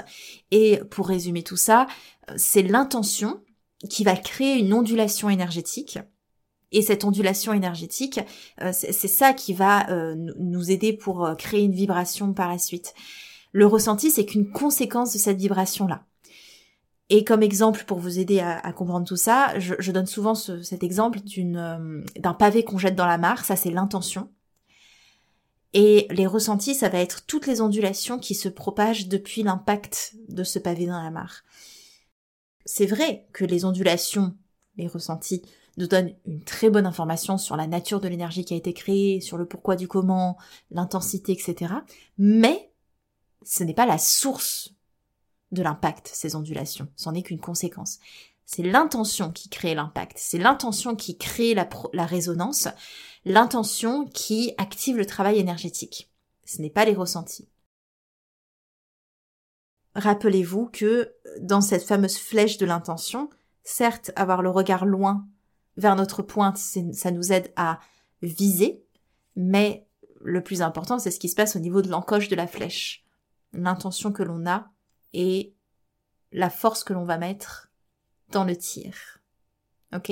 Et 0.51 0.81
pour 0.91 1.07
résumer 1.07 1.43
tout 1.43 1.57
ça, 1.57 1.87
euh, 2.29 2.33
c'est 2.37 2.63
l'intention 2.63 3.41
qui 3.89 4.03
va 4.03 4.15
créer 4.15 4.57
une 4.57 4.73
ondulation 4.73 5.29
énergétique. 5.29 5.99
Et 6.71 6.81
cette 6.81 7.05
ondulation 7.05 7.53
énergétique, 7.53 8.19
c'est 8.73 9.07
ça 9.07 9.31
qui 9.31 9.53
va 9.53 9.87
nous 10.15 10.69
aider 10.69 10.91
pour 10.91 11.33
créer 11.37 11.61
une 11.61 11.71
vibration 11.71 12.33
par 12.33 12.49
la 12.49 12.57
suite. 12.57 12.93
Le 13.53 13.65
ressenti, 13.65 14.11
c'est 14.11 14.25
qu'une 14.25 14.51
conséquence 14.51 15.13
de 15.13 15.17
cette 15.17 15.37
vibration-là. 15.37 16.03
Et 17.09 17.23
comme 17.23 17.41
exemple 17.41 17.85
pour 17.85 17.99
vous 17.99 18.19
aider 18.19 18.39
à, 18.41 18.73
comprendre 18.73 19.07
tout 19.07 19.15
ça, 19.15 19.57
je, 19.59 19.91
donne 19.91 20.07
souvent 20.07 20.35
cet 20.35 20.83
exemple 20.83 21.19
euh, 21.37 22.03
d'un 22.19 22.33
pavé 22.33 22.63
qu'on 22.63 22.77
jette 22.77 22.95
dans 22.95 23.05
la 23.05 23.17
mare, 23.17 23.45
ça 23.45 23.55
c'est 23.55 23.71
l'intention. 23.71 24.29
Et 25.73 26.07
les 26.09 26.27
ressentis, 26.27 26.75
ça 26.75 26.89
va 26.89 26.99
être 26.99 27.25
toutes 27.25 27.47
les 27.47 27.61
ondulations 27.61 28.19
qui 28.19 28.35
se 28.35 28.49
propagent 28.49 29.07
depuis 29.07 29.43
l'impact 29.43 30.15
de 30.27 30.43
ce 30.43 30.59
pavé 30.59 30.85
dans 30.85 31.01
la 31.01 31.11
mare. 31.11 31.43
C'est 32.65 32.85
vrai 32.85 33.25
que 33.31 33.45
les 33.45 33.63
ondulations, 33.63 34.35
les 34.75 34.87
ressentis, 34.87 35.43
nous 35.77 35.87
donnent 35.87 36.13
une 36.25 36.43
très 36.43 36.69
bonne 36.69 36.85
information 36.85 37.37
sur 37.37 37.55
la 37.55 37.67
nature 37.67 38.01
de 38.01 38.07
l'énergie 38.07 38.43
qui 38.43 38.53
a 38.53 38.57
été 38.57 38.73
créée, 38.73 39.21
sur 39.21 39.37
le 39.37 39.45
pourquoi 39.45 39.75
du 39.75 39.87
comment, 39.87 40.37
l'intensité, 40.71 41.31
etc. 41.31 41.73
Mais 42.17 42.71
ce 43.43 43.63
n'est 43.63 43.73
pas 43.73 43.85
la 43.85 43.97
source 43.97 44.73
de 45.51 45.63
l'impact, 45.63 46.09
ces 46.13 46.35
ondulations. 46.35 46.87
C'en 46.95 47.13
est 47.13 47.23
qu'une 47.23 47.39
conséquence. 47.39 47.99
C'est 48.45 48.63
l'intention 48.63 49.31
qui 49.31 49.49
crée 49.49 49.75
l'impact, 49.75 50.17
c'est 50.17 50.37
l'intention 50.37 50.95
qui 50.95 51.17
crée 51.17 51.53
la, 51.53 51.67
la 51.93 52.05
résonance, 52.05 52.69
l'intention 53.25 54.05
qui 54.05 54.53
active 54.57 54.97
le 54.97 55.05
travail 55.05 55.37
énergétique. 55.37 56.09
Ce 56.45 56.61
n'est 56.61 56.69
pas 56.69 56.85
les 56.85 56.93
ressentis. 56.93 57.49
Rappelez-vous 59.95 60.67
que 60.67 61.13
dans 61.41 61.59
cette 61.59 61.83
fameuse 61.83 62.17
flèche 62.17 62.57
de 62.57 62.65
l'intention, 62.65 63.29
certes, 63.63 64.11
avoir 64.15 64.41
le 64.41 64.49
regard 64.49 64.85
loin 64.85 65.27
vers 65.75 65.95
notre 65.95 66.21
pointe, 66.21 66.57
ça 66.57 67.11
nous 67.11 67.33
aide 67.33 67.51
à 67.55 67.79
viser, 68.21 68.83
mais 69.35 69.87
le 70.21 70.41
plus 70.41 70.61
important, 70.61 70.99
c'est 70.99 71.11
ce 71.11 71.19
qui 71.19 71.29
se 71.29 71.35
passe 71.35 71.55
au 71.55 71.59
niveau 71.59 71.81
de 71.81 71.89
l'encoche 71.89 72.29
de 72.29 72.35
la 72.35 72.47
flèche. 72.47 73.05
L'intention 73.53 74.11
que 74.11 74.23
l'on 74.23 74.45
a 74.47 74.71
et 75.13 75.53
la 76.31 76.49
force 76.49 76.83
que 76.83 76.93
l'on 76.93 77.05
va 77.05 77.17
mettre 77.17 77.69
dans 78.31 78.43
le 78.43 78.55
tir. 78.55 79.19
Ok? 79.95 80.11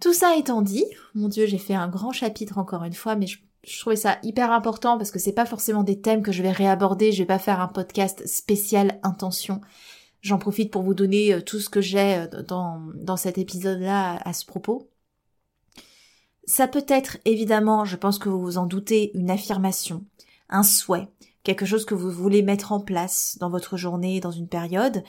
Tout 0.00 0.12
ça 0.12 0.36
étant 0.36 0.62
dit, 0.62 0.84
mon 1.14 1.28
dieu, 1.28 1.46
j'ai 1.46 1.58
fait 1.58 1.74
un 1.74 1.88
grand 1.88 2.12
chapitre 2.12 2.58
encore 2.58 2.84
une 2.84 2.92
fois, 2.92 3.16
mais 3.16 3.26
je, 3.26 3.38
trouvais 3.80 3.96
ça 3.96 4.18
hyper 4.22 4.52
important 4.52 4.98
parce 4.98 5.10
que 5.10 5.18
c'est 5.18 5.32
pas 5.32 5.46
forcément 5.46 5.82
des 5.82 6.00
thèmes 6.00 6.22
que 6.22 6.32
je 6.32 6.42
vais 6.42 6.52
réaborder, 6.52 7.12
je 7.12 7.22
vais 7.22 7.26
pas 7.26 7.38
faire 7.38 7.60
un 7.60 7.68
podcast 7.68 8.26
spécial 8.26 8.98
intention. 9.02 9.60
J'en 10.20 10.38
profite 10.38 10.70
pour 10.70 10.82
vous 10.82 10.94
donner 10.94 11.34
euh, 11.34 11.40
tout 11.40 11.58
ce 11.58 11.70
que 11.70 11.80
j'ai 11.80 12.16
euh, 12.16 12.42
dans, 12.42 12.82
dans 12.94 13.16
cet 13.16 13.38
épisode-là 13.38 14.16
à 14.24 14.32
ce 14.32 14.44
propos. 14.44 14.90
Ça 16.46 16.68
peut 16.68 16.84
être 16.88 17.18
évidemment, 17.24 17.84
je 17.84 17.96
pense 17.96 18.18
que 18.18 18.28
vous 18.28 18.40
vous 18.40 18.58
en 18.58 18.66
doutez, 18.66 19.16
une 19.16 19.30
affirmation, 19.30 20.04
un 20.50 20.62
souhait, 20.62 21.08
quelque 21.44 21.66
chose 21.66 21.84
que 21.84 21.94
vous 21.94 22.10
voulez 22.10 22.42
mettre 22.42 22.72
en 22.72 22.80
place 22.80 23.36
dans 23.38 23.50
votre 23.50 23.76
journée, 23.76 24.18
dans 24.20 24.32
une 24.32 24.48
période, 24.48 25.04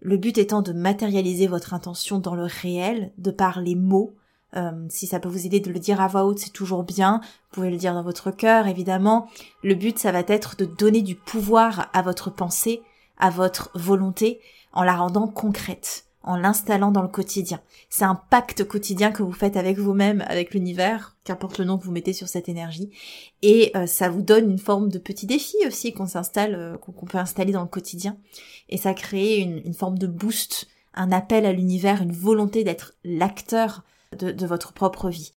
le 0.00 0.16
but 0.16 0.38
étant 0.38 0.62
de 0.62 0.72
matérialiser 0.72 1.46
votre 1.46 1.74
intention 1.74 2.18
dans 2.18 2.34
le 2.34 2.44
réel, 2.44 3.12
de 3.18 3.30
par 3.30 3.60
les 3.60 3.74
mots. 3.74 4.14
Euh, 4.56 4.86
si 4.88 5.06
ça 5.06 5.18
peut 5.18 5.28
vous 5.28 5.44
aider 5.44 5.60
de 5.60 5.72
le 5.72 5.80
dire 5.80 6.00
à 6.00 6.08
voix 6.08 6.24
haute, 6.24 6.38
c'est 6.38 6.52
toujours 6.52 6.84
bien. 6.84 7.20
Vous 7.22 7.54
pouvez 7.54 7.70
le 7.70 7.76
dire 7.76 7.94
dans 7.94 8.04
votre 8.04 8.30
cœur, 8.30 8.66
évidemment. 8.68 9.28
Le 9.62 9.74
but, 9.74 9.98
ça 9.98 10.12
va 10.12 10.20
être 10.20 10.56
de 10.56 10.64
donner 10.64 11.02
du 11.02 11.16
pouvoir 11.16 11.90
à 11.92 12.02
votre 12.02 12.30
pensée, 12.30 12.82
à 13.18 13.30
votre 13.30 13.70
volonté, 13.74 14.40
en 14.72 14.84
la 14.84 14.94
rendant 14.94 15.26
concrète 15.26 16.07
en 16.28 16.36
l'installant 16.36 16.90
dans 16.90 17.00
le 17.00 17.08
quotidien. 17.08 17.58
C'est 17.88 18.04
un 18.04 18.14
pacte 18.14 18.62
quotidien 18.62 19.12
que 19.12 19.22
vous 19.22 19.32
faites 19.32 19.56
avec 19.56 19.78
vous-même, 19.78 20.22
avec 20.28 20.52
l'univers, 20.52 21.16
qu'importe 21.24 21.58
le 21.58 21.64
nom 21.64 21.78
que 21.78 21.84
vous 21.84 21.90
mettez 21.90 22.12
sur 22.12 22.28
cette 22.28 22.50
énergie. 22.50 22.90
Et 23.40 23.72
euh, 23.74 23.86
ça 23.86 24.10
vous 24.10 24.20
donne 24.20 24.50
une 24.50 24.58
forme 24.58 24.90
de 24.90 24.98
petit 24.98 25.26
défi 25.26 25.56
aussi 25.66 25.94
qu'on 25.94 26.06
s'installe, 26.06 26.54
euh, 26.54 26.76
qu'on 26.76 27.06
peut 27.06 27.16
installer 27.16 27.52
dans 27.52 27.62
le 27.62 27.68
quotidien. 27.68 28.18
Et 28.68 28.76
ça 28.76 28.92
crée 28.92 29.38
une, 29.38 29.72
forme 29.72 29.98
de 29.98 30.06
boost, 30.06 30.68
un 30.92 31.12
appel 31.12 31.46
à 31.46 31.52
l'univers, 31.54 32.02
une 32.02 32.12
volonté 32.12 32.62
d'être 32.62 32.92
l'acteur 33.04 33.82
de, 34.18 34.30
de 34.30 34.46
votre 34.46 34.74
propre 34.74 35.08
vie. 35.08 35.32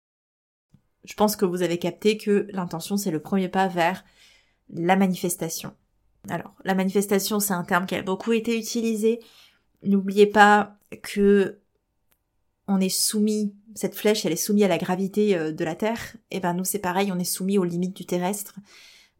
Je 1.04 1.14
pense 1.14 1.36
que 1.36 1.44
vous 1.44 1.62
avez 1.62 1.78
capté 1.78 2.18
que 2.18 2.48
l'intention, 2.50 2.96
c'est 2.96 3.12
le 3.12 3.20
premier 3.20 3.48
pas 3.48 3.68
vers 3.68 4.04
la 4.72 4.96
manifestation. 4.96 5.72
Alors, 6.28 6.52
la 6.64 6.74
manifestation, 6.74 7.38
c'est 7.38 7.54
un 7.54 7.62
terme 7.62 7.86
qui 7.86 7.94
a 7.94 8.02
beaucoup 8.02 8.32
été 8.32 8.58
utilisé. 8.58 9.20
N'oubliez 9.82 10.26
pas 10.26 10.76
que 11.02 11.58
on 12.66 12.80
est 12.80 12.88
soumis, 12.88 13.54
cette 13.74 13.96
flèche, 13.96 14.24
elle 14.24 14.32
est 14.32 14.36
soumise 14.36 14.64
à 14.64 14.68
la 14.68 14.78
gravité 14.78 15.36
euh, 15.36 15.52
de 15.52 15.64
la 15.64 15.74
Terre, 15.74 16.16
et 16.30 16.40
ben 16.40 16.54
nous 16.54 16.64
c'est 16.64 16.78
pareil, 16.78 17.10
on 17.12 17.18
est 17.18 17.24
soumis 17.24 17.58
aux 17.58 17.64
limites 17.64 17.96
du 17.96 18.06
terrestre. 18.06 18.54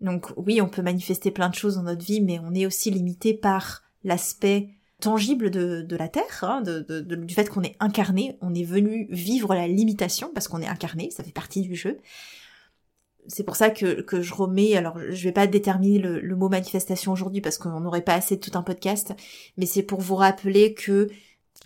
Donc 0.01 0.33
oui, 0.37 0.61
on 0.61 0.69
peut 0.69 0.83
manifester 0.83 1.31
plein 1.31 1.49
de 1.49 1.55
choses 1.55 1.75
dans 1.75 1.83
notre 1.83 2.05
vie, 2.05 2.21
mais 2.21 2.39
on 2.39 2.55
est 2.55 2.67
aussi 2.67 2.91
limité 2.91 3.35
par 3.35 3.83
l'aspect 4.05 4.71
tangible 5.01 5.51
de, 5.51 5.83
de 5.83 5.97
la 5.97 6.09
Terre, 6.09 6.45
hein, 6.45 6.63
du 6.63 7.35
fait 7.35 7.49
qu'on 7.49 7.63
est 7.63 7.77
incarné, 7.81 8.37
on 8.41 8.55
est 8.55 8.65
venu 8.65 9.09
vivre 9.11 9.55
la 9.55 9.67
limitation 9.67 10.31
parce 10.33 10.47
qu'on 10.47 10.61
est 10.61 10.69
incarné, 10.69 11.11
ça 11.11 11.25
fait 11.25 11.33
partie 11.33 11.63
du 11.63 11.75
jeu. 11.75 11.99
C'est 13.27 13.45
pour 13.45 13.57
ça 13.57 13.71
que, 13.71 14.05
je 14.11 14.35
remets, 14.35 14.77
alors 14.77 14.99
je 15.11 15.25
vais 15.25 15.33
pas 15.33 15.47
déterminer 15.47 15.99
le, 15.99 16.21
le 16.21 16.37
mot 16.37 16.49
manifestation 16.49 17.13
aujourd'hui 17.13 17.41
parce 17.41 17.59
qu'on 17.59 17.81
n'aurait 17.81 18.03
pas 18.03 18.15
assez 18.15 18.37
de 18.37 18.41
tout 18.41 18.57
un 18.59 18.63
podcast, 18.63 19.15
mais 19.57 19.67
c'est 19.67 19.83
pour 19.83 20.01
vous 20.01 20.17
rappeler 20.17 20.75
que 20.75 21.09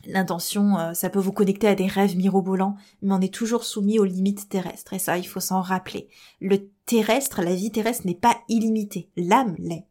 L'intention, 0.07 0.79
euh, 0.79 0.93
ça 0.93 1.09
peut 1.09 1.19
vous 1.19 1.33
connecter 1.33 1.67
à 1.67 1.75
des 1.75 1.87
rêves 1.87 2.17
mirobolants, 2.17 2.77
mais 3.01 3.15
on 3.15 3.21
est 3.21 3.33
toujours 3.33 3.65
soumis 3.65 3.99
aux 3.99 4.05
limites 4.05 4.49
terrestres, 4.49 4.93
et 4.93 4.99
ça, 4.99 5.19
il 5.19 5.27
faut 5.27 5.41
s'en 5.41 5.63
rappeler. 5.63 6.09
Le 6.41 6.69
terrestre, 6.87 7.43
la 7.43 7.55
vie 7.55 7.71
terrestre 7.71 8.07
n'est 8.07 8.15
pas 8.15 8.39
illimitée. 8.49 9.09
L'âme 9.17 9.55
l'est. 9.59 9.87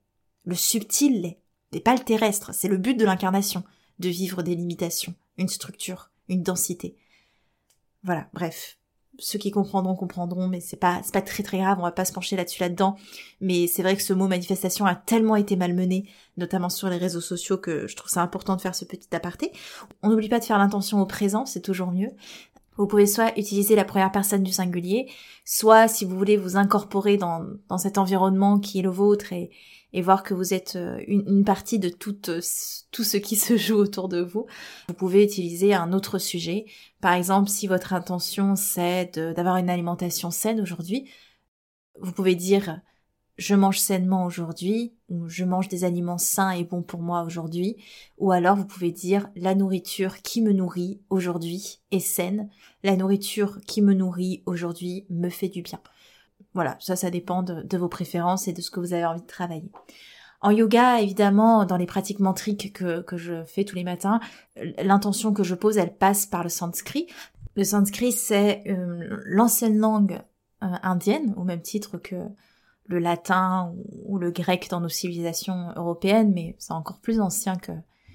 Le 0.46 0.55
subtil 0.55 1.22
l'est. 1.22 1.39
Mais 1.72 1.79
pas 1.79 1.96
le 1.96 2.03
terrestre. 2.03 2.53
C'est 2.53 2.67
le 2.67 2.77
but 2.77 2.96
de 2.96 3.05
l'incarnation, 3.05 3.63
de 4.00 4.10
vivre 4.10 4.43
des 4.43 4.55
limitations, 4.55 5.15
une 5.38 5.48
structure, 5.48 6.12
une 6.29 6.43
densité. 6.43 6.96
Voilà, 8.03 8.29
bref 8.34 8.77
ceux 9.20 9.39
qui 9.39 9.51
comprendront 9.51 9.96
comprendront, 9.96 10.48
mais 10.48 10.60
c'est 10.60 10.77
pas 10.77 11.01
c'est 11.03 11.13
pas 11.13 11.22
très 11.22 11.43
très 11.43 11.60
grave, 11.60 11.77
on 11.79 11.84
va 11.84 11.91
pas 11.91 12.05
se 12.05 12.13
pencher 12.13 12.36
là-dessus 12.36 12.62
là-dedans. 12.62 12.96
Mais 13.41 13.67
c'est 13.67 13.84
vrai 13.84 13.96
que 13.96 14.03
ce 14.03 14.13
mot 14.13 14.27
manifestation 14.27 14.86
a 14.86 14.96
tellement 14.96 15.36
été 15.36 15.55
malmené, 15.55 16.10
notamment 16.38 16.70
sur 16.70 16.89
les 16.89 16.98
réseaux 16.98 17.22
sociaux, 17.22 17.58
que 17.58 17.88
je 17.88 17.96
trouve 17.96 18.10
ça 18.10 18.22
important 18.22 18.55
de 18.55 18.62
faire 18.62 18.75
ce 18.75 18.86
petit 18.86 19.15
aparté. 19.15 19.51
On 20.01 20.10
n'oublie 20.10 20.29
pas 20.29 20.39
de 20.39 20.46
faire 20.46 20.58
l'intention 20.58 21.01
au 21.01 21.05
présent, 21.05 21.46
c'est 21.46 21.62
toujours 21.62 21.91
mieux. 21.91 22.10
Vous 22.77 22.88
pouvez 22.88 23.05
soit 23.05 23.38
utiliser 23.38 23.75
la 23.75 23.86
première 23.86 24.12
personne 24.12 24.41
du 24.41 24.51
singulier, 24.51 25.08
soit 25.46 25.88
si 25.88 26.05
vous 26.05 26.17
voulez 26.17 26.38
vous 26.38 26.58
incorporer 26.58 27.17
dans, 27.17 27.46
dans 27.70 27.77
cet 27.77 28.00
environnement 28.00 28.60
qui 28.60 28.79
est 28.79 28.84
le 28.84 28.89
vôtre 28.89 29.32
et, 29.32 29.51
et 29.94 30.02
voir 30.02 30.24
que 30.24 30.34
vous 30.34 30.54
êtes 30.54 30.76
euh, 30.76 31.00
une, 31.08 31.46
partie 31.46 31.80
de 31.80 31.90
tout, 31.90 32.30
euh, 32.30 32.42
tout 32.92 33.04
ce 33.04 33.18
qui 33.18 33.36
se 33.38 33.58
joue 33.58 33.78
autour 33.78 34.10
de 34.10 34.22
vous. 34.22 34.46
Vous 34.88 34.94
pouvez 34.94 35.24
utiliser 35.24 35.74
un 35.74 35.94
autre 35.94 36.18
sujet. 36.18 36.66
Par 37.02 37.14
exemple, 37.14 37.50
si 37.50 37.68
votre 37.68 37.94
intention 37.94 38.56
c'est 38.56 39.18
d'avoir 39.18 39.58
une 39.58 39.70
alimentation 39.70 40.32
saine 40.32 40.62
aujourd'hui, 40.62 41.10
vous 42.00 42.12
pouvez 42.12 42.36
dire 42.36 42.82
je 43.38 43.56
mange 43.56 43.80
sainement 43.80 44.26
aujourd'hui, 44.26 44.94
ou 45.10 45.28
je 45.28 45.44
mange 45.44 45.68
des 45.68 45.84
aliments 45.84 46.18
sains 46.18 46.52
et 46.52 46.64
bons 46.64 46.84
pour 46.84 47.02
moi 47.02 47.24
aujourd'hui, 47.24 47.78
ou 48.18 48.32
alors 48.32 48.56
vous 48.56 48.66
pouvez 48.66 48.92
dire 48.92 49.30
la 49.36 49.56
nourriture 49.56 50.22
qui 50.22 50.42
me 50.42 50.54
nourrit 50.54 51.02
aujourd'hui 51.10 51.80
est 51.92 52.00
saine, 52.00 52.50
la 52.84 52.96
nourriture 52.96 53.60
qui 53.66 53.82
me 53.82 53.94
nourrit 53.94 54.44
aujourd'hui 54.46 55.06
me 55.10 55.30
fait 55.30 55.50
du 55.50 55.64
bien. 55.64 55.80
Voilà, 56.53 56.77
ça, 56.79 56.95
ça 56.95 57.10
dépend 57.10 57.43
de, 57.43 57.77
vos 57.77 57.88
préférences 57.88 58.48
et 58.48 58.53
de 58.53 58.62
ce 58.62 58.69
que 58.69 58.79
vous 58.79 58.93
avez 58.93 59.05
envie 59.05 59.22
de 59.22 59.27
travailler. 59.27 59.72
En 60.41 60.51
yoga, 60.51 61.00
évidemment, 61.00 61.65
dans 61.65 61.77
les 61.77 61.86
pratiques 61.86 62.19
mantriques 62.19 62.74
que, 62.74 63.01
que 63.01 63.17
je 63.17 63.45
fais 63.45 63.63
tous 63.63 63.75
les 63.75 63.83
matins, 63.83 64.19
l'intention 64.83 65.33
que 65.33 65.43
je 65.43 65.55
pose, 65.55 65.77
elle 65.77 65.95
passe 65.95 66.25
par 66.25 66.43
le 66.43 66.50
sanskrit. 66.50 67.07
Le 67.55 67.63
sanskrit, 67.63 68.12
c'est 68.12 68.63
euh, 68.67 69.22
l'ancienne 69.25 69.77
langue 69.77 70.19
euh, 70.63 70.67
indienne, 70.83 71.33
au 71.38 71.43
même 71.43 71.62
titre 71.62 71.98
que 71.98 72.15
le 72.88 73.00
latin 73.00 73.74
ou, 74.05 74.17
le 74.17 74.31
grec 74.31 74.67
dans 74.69 74.81
nos 74.81 74.89
civilisations 74.89 75.72
européennes, 75.75 76.33
mais 76.33 76.55
c'est 76.60 76.74
encore 76.74 77.00
plus 77.00 77.22
ancien 77.22 77.55
que, 77.55 77.72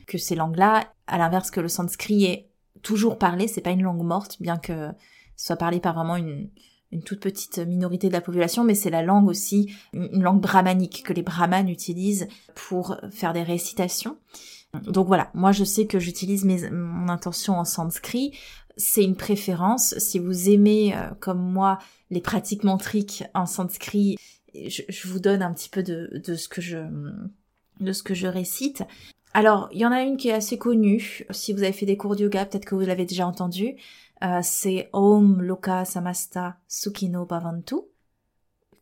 que 0.06 0.18
ces 0.18 0.34
langues-là. 0.34 0.92
À 1.06 1.18
l'inverse 1.18 1.50
que 1.50 1.60
le 1.60 1.68
sanskrit 1.68 2.24
est 2.24 2.48
toujours 2.82 3.18
parlé, 3.18 3.48
c'est 3.48 3.62
pas 3.62 3.70
une 3.70 3.82
langue 3.82 4.02
morte, 4.02 4.36
bien 4.40 4.58
que 4.58 4.90
soit 5.36 5.56
parlé 5.56 5.80
par 5.80 5.94
vraiment 5.94 6.16
une, 6.16 6.50
une 6.90 7.02
toute 7.02 7.20
petite 7.20 7.58
minorité 7.58 8.08
de 8.08 8.12
la 8.12 8.20
population, 8.20 8.64
mais 8.64 8.74
c'est 8.74 8.90
la 8.90 9.02
langue 9.02 9.28
aussi, 9.28 9.72
une 9.92 10.22
langue 10.22 10.40
brahmanique 10.40 11.02
que 11.04 11.12
les 11.12 11.22
brahmanes 11.22 11.68
utilisent 11.68 12.28
pour 12.54 12.96
faire 13.10 13.32
des 13.32 13.42
récitations. 13.42 14.16
Donc 14.74 15.06
voilà, 15.06 15.30
moi 15.34 15.52
je 15.52 15.64
sais 15.64 15.86
que 15.86 15.98
j'utilise 15.98 16.44
mon 16.44 17.08
intention 17.08 17.54
en 17.54 17.64
sanskrit. 17.64 18.32
C'est 18.76 19.02
une 19.02 19.16
préférence. 19.16 19.98
Si 19.98 20.18
vous 20.18 20.50
aimez, 20.50 20.94
euh, 20.94 21.10
comme 21.20 21.40
moi, 21.40 21.78
les 22.10 22.20
pratiques 22.20 22.64
mantriques 22.64 23.24
en 23.34 23.46
sanskrit, 23.46 24.16
je, 24.54 24.82
je, 24.88 25.08
vous 25.08 25.18
donne 25.18 25.42
un 25.42 25.52
petit 25.52 25.68
peu 25.68 25.82
de, 25.82 26.22
de 26.24 26.34
ce 26.34 26.48
que 26.48 26.60
je 26.60 26.78
de 27.80 27.92
ce 27.92 28.02
que 28.02 28.14
je 28.14 28.26
récite. 28.26 28.82
Alors, 29.34 29.68
il 29.72 29.80
y 29.80 29.86
en 29.86 29.92
a 29.92 30.02
une 30.02 30.16
qui 30.16 30.28
est 30.28 30.34
assez 30.34 30.58
connue. 30.58 31.26
Si 31.30 31.52
vous 31.52 31.62
avez 31.62 31.72
fait 31.72 31.86
des 31.86 31.96
cours 31.96 32.16
de 32.16 32.22
yoga, 32.22 32.46
peut-être 32.46 32.64
que 32.64 32.74
vous 32.74 32.80
l'avez 32.80 33.04
déjà 33.04 33.26
entendu. 33.26 33.76
Euh, 34.24 34.40
c'est 34.42 34.88
Om 34.92 35.42
Loka 35.42 35.84
Samasta 35.84 36.56
Sukino 36.66 37.24
Bhavantu. 37.24 37.76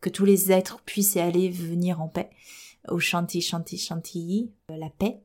Que 0.00 0.08
tous 0.08 0.24
les 0.24 0.52
êtres 0.52 0.80
puissent 0.82 1.16
aller 1.16 1.50
venir 1.50 2.00
en 2.00 2.08
paix. 2.08 2.30
Au 2.88 2.98
Shanti 2.98 3.40
Shanti 3.40 3.76
Shanti, 3.76 4.52
euh, 4.70 4.76
la 4.76 4.88
paix. 4.88 5.20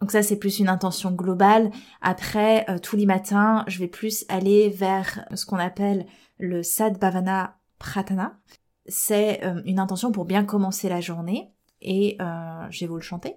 Donc 0.00 0.12
ça, 0.12 0.22
c'est 0.22 0.38
plus 0.38 0.60
une 0.60 0.68
intention 0.68 1.10
globale. 1.10 1.70
Après, 2.00 2.64
euh, 2.70 2.78
tous 2.78 2.96
les 2.96 3.06
matins, 3.06 3.64
je 3.66 3.78
vais 3.78 3.88
plus 3.88 4.24
aller 4.28 4.70
vers 4.70 5.26
ce 5.34 5.44
qu'on 5.44 5.56
appelle 5.56 6.06
le 6.38 6.62
Sadbhavana 6.62 7.58
Pratana. 7.78 8.38
C'est 8.86 9.42
une 9.66 9.78
intention 9.78 10.12
pour 10.12 10.24
bien 10.24 10.44
commencer 10.44 10.88
la 10.88 11.02
journée. 11.02 11.52
Et 11.82 12.16
je 12.18 12.80
vais 12.80 12.86
vous 12.86 12.96
le 12.96 13.02
chanter 13.02 13.36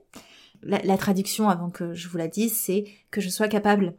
la, 0.63 0.97
traduction, 0.97 1.49
avant 1.49 1.69
que 1.69 1.93
je 1.93 2.07
vous 2.07 2.17
la 2.17 2.27
dise, 2.27 2.57
c'est 2.57 2.85
que 3.09 3.21
je 3.21 3.29
sois 3.29 3.47
capable 3.47 3.95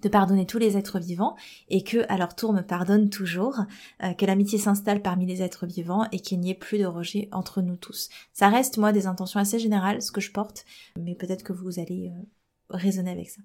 de 0.00 0.08
pardonner 0.08 0.46
tous 0.46 0.58
les 0.58 0.76
êtres 0.76 0.98
vivants 0.98 1.36
et 1.68 1.84
que 1.84 2.06
à 2.08 2.16
leur 2.16 2.34
tour 2.34 2.52
me 2.52 2.62
pardonne 2.62 3.10
toujours, 3.10 3.60
euh, 4.02 4.14
que 4.14 4.24
l'amitié 4.24 4.58
s'installe 4.58 5.02
parmi 5.02 5.26
les 5.26 5.42
êtres 5.42 5.66
vivants 5.66 6.06
et 6.12 6.20
qu'il 6.20 6.40
n'y 6.40 6.50
ait 6.50 6.54
plus 6.54 6.78
de 6.78 6.86
rejet 6.86 7.28
entre 7.30 7.60
nous 7.60 7.76
tous. 7.76 8.08
Ça 8.32 8.48
reste 8.48 8.78
moi 8.78 8.92
des 8.92 9.06
intentions 9.06 9.40
assez 9.40 9.58
générales 9.58 10.00
ce 10.02 10.10
que 10.10 10.20
je 10.20 10.32
porte, 10.32 10.64
mais 10.98 11.14
peut-être 11.14 11.42
que 11.42 11.52
vous 11.52 11.78
allez 11.78 12.08
euh, 12.08 12.22
raisonner 12.70 13.10
avec 13.10 13.30
ça. 13.30 13.42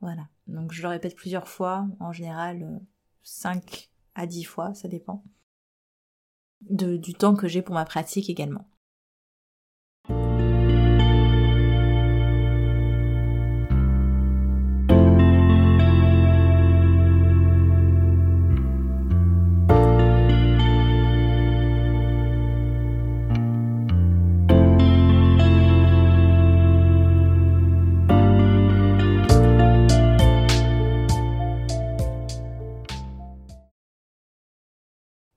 Voilà. 0.00 0.28
Donc 0.46 0.72
je 0.72 0.82
le 0.82 0.88
répète 0.88 1.16
plusieurs 1.16 1.48
fois, 1.48 1.86
en 2.00 2.12
général 2.12 2.80
5 3.22 3.64
euh, 3.64 4.22
à 4.22 4.26
10 4.26 4.44
fois, 4.44 4.74
ça 4.74 4.88
dépend. 4.88 5.24
De, 6.62 6.96
du 6.96 7.14
temps 7.14 7.34
que 7.34 7.48
j'ai 7.48 7.62
pour 7.62 7.74
ma 7.74 7.84
pratique 7.84 8.28
également. 8.28 8.68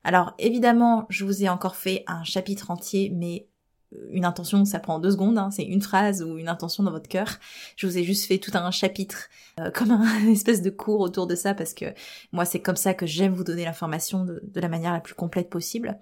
Alors 0.06 0.36
évidemment, 0.38 1.08
je 1.10 1.26
vous 1.26 1.44
ai 1.44 1.50
encore 1.50 1.76
fait 1.76 2.04
un 2.06 2.24
chapitre 2.24 2.70
entier, 2.70 3.12
mais 3.12 3.48
euh, 3.96 4.08
une 4.12 4.24
intention, 4.24 4.64
ça 4.64 4.78
prend 4.78 5.00
deux 5.00 5.10
secondes, 5.10 5.40
hein, 5.40 5.50
c'est 5.50 5.64
une 5.64 5.82
phrase 5.82 6.22
ou 6.22 6.38
une 6.38 6.48
intention 6.48 6.84
dans 6.84 6.92
votre 6.92 7.10
cœur. 7.10 7.40
Je 7.76 7.88
vous 7.88 7.98
ai 7.98 8.04
juste 8.04 8.26
fait 8.26 8.38
tout 8.38 8.52
un 8.54 8.70
chapitre, 8.70 9.30
euh, 9.60 9.72
comme 9.72 9.90
un 9.90 10.28
espèce 10.28 10.62
de 10.62 10.70
cours 10.70 11.00
autour 11.00 11.26
de 11.26 11.34
ça, 11.34 11.56
parce 11.56 11.74
que 11.74 11.86
moi 12.32 12.46
c'est 12.46 12.62
comme 12.62 12.76
ça 12.76 12.94
que 12.94 13.08
j'aime 13.08 13.34
vous 13.34 13.44
donner 13.44 13.66
l'information 13.66 14.26
de, 14.26 14.44
la 14.54 14.70
manière 14.70 14.94
la 14.94 15.00
plus 15.00 15.16
complète 15.16 15.50
possible. 15.50 15.98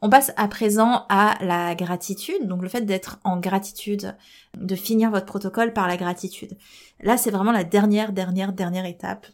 On 0.00 0.10
passe 0.10 0.32
à 0.36 0.46
présent 0.46 1.04
à 1.08 1.36
la 1.44 1.74
gratitude, 1.74 2.46
donc 2.46 2.62
le 2.62 2.68
fait 2.68 2.82
d'être 2.82 3.18
en 3.24 3.40
gratitude, 3.40 4.16
de 4.56 4.76
finir 4.76 5.10
votre 5.10 5.26
protocole 5.26 5.72
par 5.72 5.88
la 5.88 5.96
gratitude. 5.96 6.56
Là, 7.00 7.16
c'est 7.16 7.32
vraiment 7.32 7.52
la 7.52 7.64
dernière, 7.64 8.12
dernière, 8.12 8.52
dernière 8.52 8.86
étape. 8.86 9.26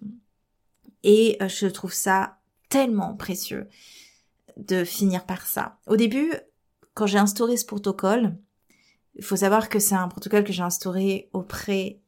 Et 1.05 1.37
euh, 1.43 1.49
je 1.49 1.67
trouve 1.67 1.93
ça 1.93 2.39
tellement 2.71 3.15
précieux 3.15 3.69
de 4.57 4.85
finir 4.85 5.27
par 5.27 5.47
ça. 5.47 5.79
Au 5.87 5.97
début, 5.97 6.33
quand 6.95 7.07
j'ai 7.07 7.19
instauré 7.19 7.57
ce 7.57 7.67
protocole, 7.67 8.37
il 9.15 9.25
faut 9.25 9.37
savoir 9.37 9.69
que 9.69 9.79
c'est 9.79 9.95
un 9.95 10.09
protocole 10.09 10.45
que 10.45 10.53
j'ai 10.53 10.63
instauré 10.63 11.29
auprès 11.33 12.01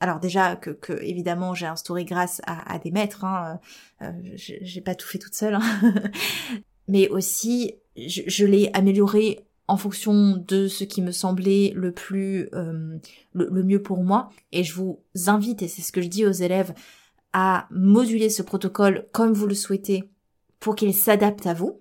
alors 0.00 0.18
déjà 0.18 0.56
que, 0.56 0.70
que 0.70 0.94
évidemment 1.02 1.54
j'ai 1.54 1.66
instauré 1.66 2.04
grâce 2.06 2.40
à, 2.46 2.78
des 2.78 2.90
maîtres, 2.90 3.24
hein, 3.24 3.60
euh, 4.00 4.10
j'ai 4.34 4.80
pas 4.80 4.94
tout 4.94 5.06
fait 5.06 5.18
toute 5.18 5.34
seule, 5.34 5.54
hein. 5.54 5.62
mais 6.88 7.08
aussi 7.08 7.74
je, 7.96 8.46
l'ai 8.46 8.70
amélioré 8.72 9.46
en 9.68 9.76
fonction 9.76 10.36
de 10.36 10.68
ce 10.68 10.84
qui 10.84 11.02
me 11.02 11.12
semblait 11.12 11.72
le 11.76 11.92
plus 11.92 12.48
euh, 12.54 12.98
le, 13.34 13.62
mieux 13.62 13.82
pour 13.82 14.02
moi. 14.02 14.30
Et 14.52 14.64
je 14.64 14.74
vous 14.74 15.00
invite, 15.26 15.62
et 15.62 15.68
c'est 15.68 15.82
ce 15.82 15.92
que 15.92 16.00
je 16.00 16.08
dis 16.08 16.26
aux 16.26 16.32
élèves, 16.32 16.74
à 17.32 17.68
moduler 17.70 18.30
ce 18.30 18.42
protocole 18.42 19.06
comme 19.12 19.32
vous 19.32 19.46
le 19.46 19.54
souhaitez 19.54 20.10
pour 20.58 20.74
qu'il 20.74 20.94
s'adapte 20.94 21.46
à 21.46 21.54
vous. 21.54 21.79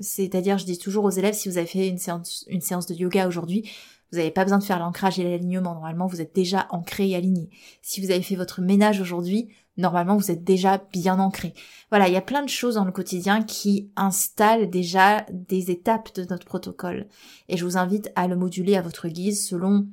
C'est-à-dire, 0.00 0.58
je 0.58 0.64
dis 0.64 0.78
toujours 0.78 1.04
aux 1.04 1.10
élèves, 1.10 1.34
si 1.34 1.48
vous 1.48 1.58
avez 1.58 1.66
fait 1.66 1.88
une 1.88 1.98
séance, 1.98 2.46
de 2.86 2.94
yoga 2.94 3.28
aujourd'hui, 3.28 3.70
vous 4.10 4.18
n'avez 4.18 4.30
pas 4.30 4.44
besoin 4.44 4.58
de 4.58 4.64
faire 4.64 4.78
l'ancrage 4.78 5.18
et 5.18 5.24
l'alignement. 5.24 5.74
Normalement, 5.74 6.06
vous 6.06 6.20
êtes 6.20 6.34
déjà 6.34 6.66
ancré 6.70 7.10
et 7.10 7.16
aligné. 7.16 7.50
Si 7.82 8.00
vous 8.00 8.10
avez 8.10 8.22
fait 8.22 8.36
votre 8.36 8.60
ménage 8.60 9.00
aujourd'hui, 9.00 9.48
normalement, 9.76 10.16
vous 10.16 10.30
êtes 10.30 10.44
déjà 10.44 10.78
bien 10.92 11.18
ancré. 11.18 11.54
Voilà, 11.90 12.08
il 12.08 12.14
y 12.14 12.16
a 12.16 12.22
plein 12.22 12.42
de 12.42 12.48
choses 12.48 12.74
dans 12.74 12.84
le 12.84 12.92
quotidien 12.92 13.42
qui 13.42 13.90
installent 13.96 14.70
déjà 14.70 15.26
des 15.32 15.70
étapes 15.70 16.14
de 16.14 16.24
notre 16.30 16.46
protocole. 16.46 17.08
Et 17.48 17.56
je 17.56 17.64
vous 17.64 17.76
invite 17.76 18.12
à 18.14 18.28
le 18.28 18.36
moduler 18.36 18.76
à 18.76 18.82
votre 18.82 19.08
guise 19.08 19.46
selon 19.46 19.88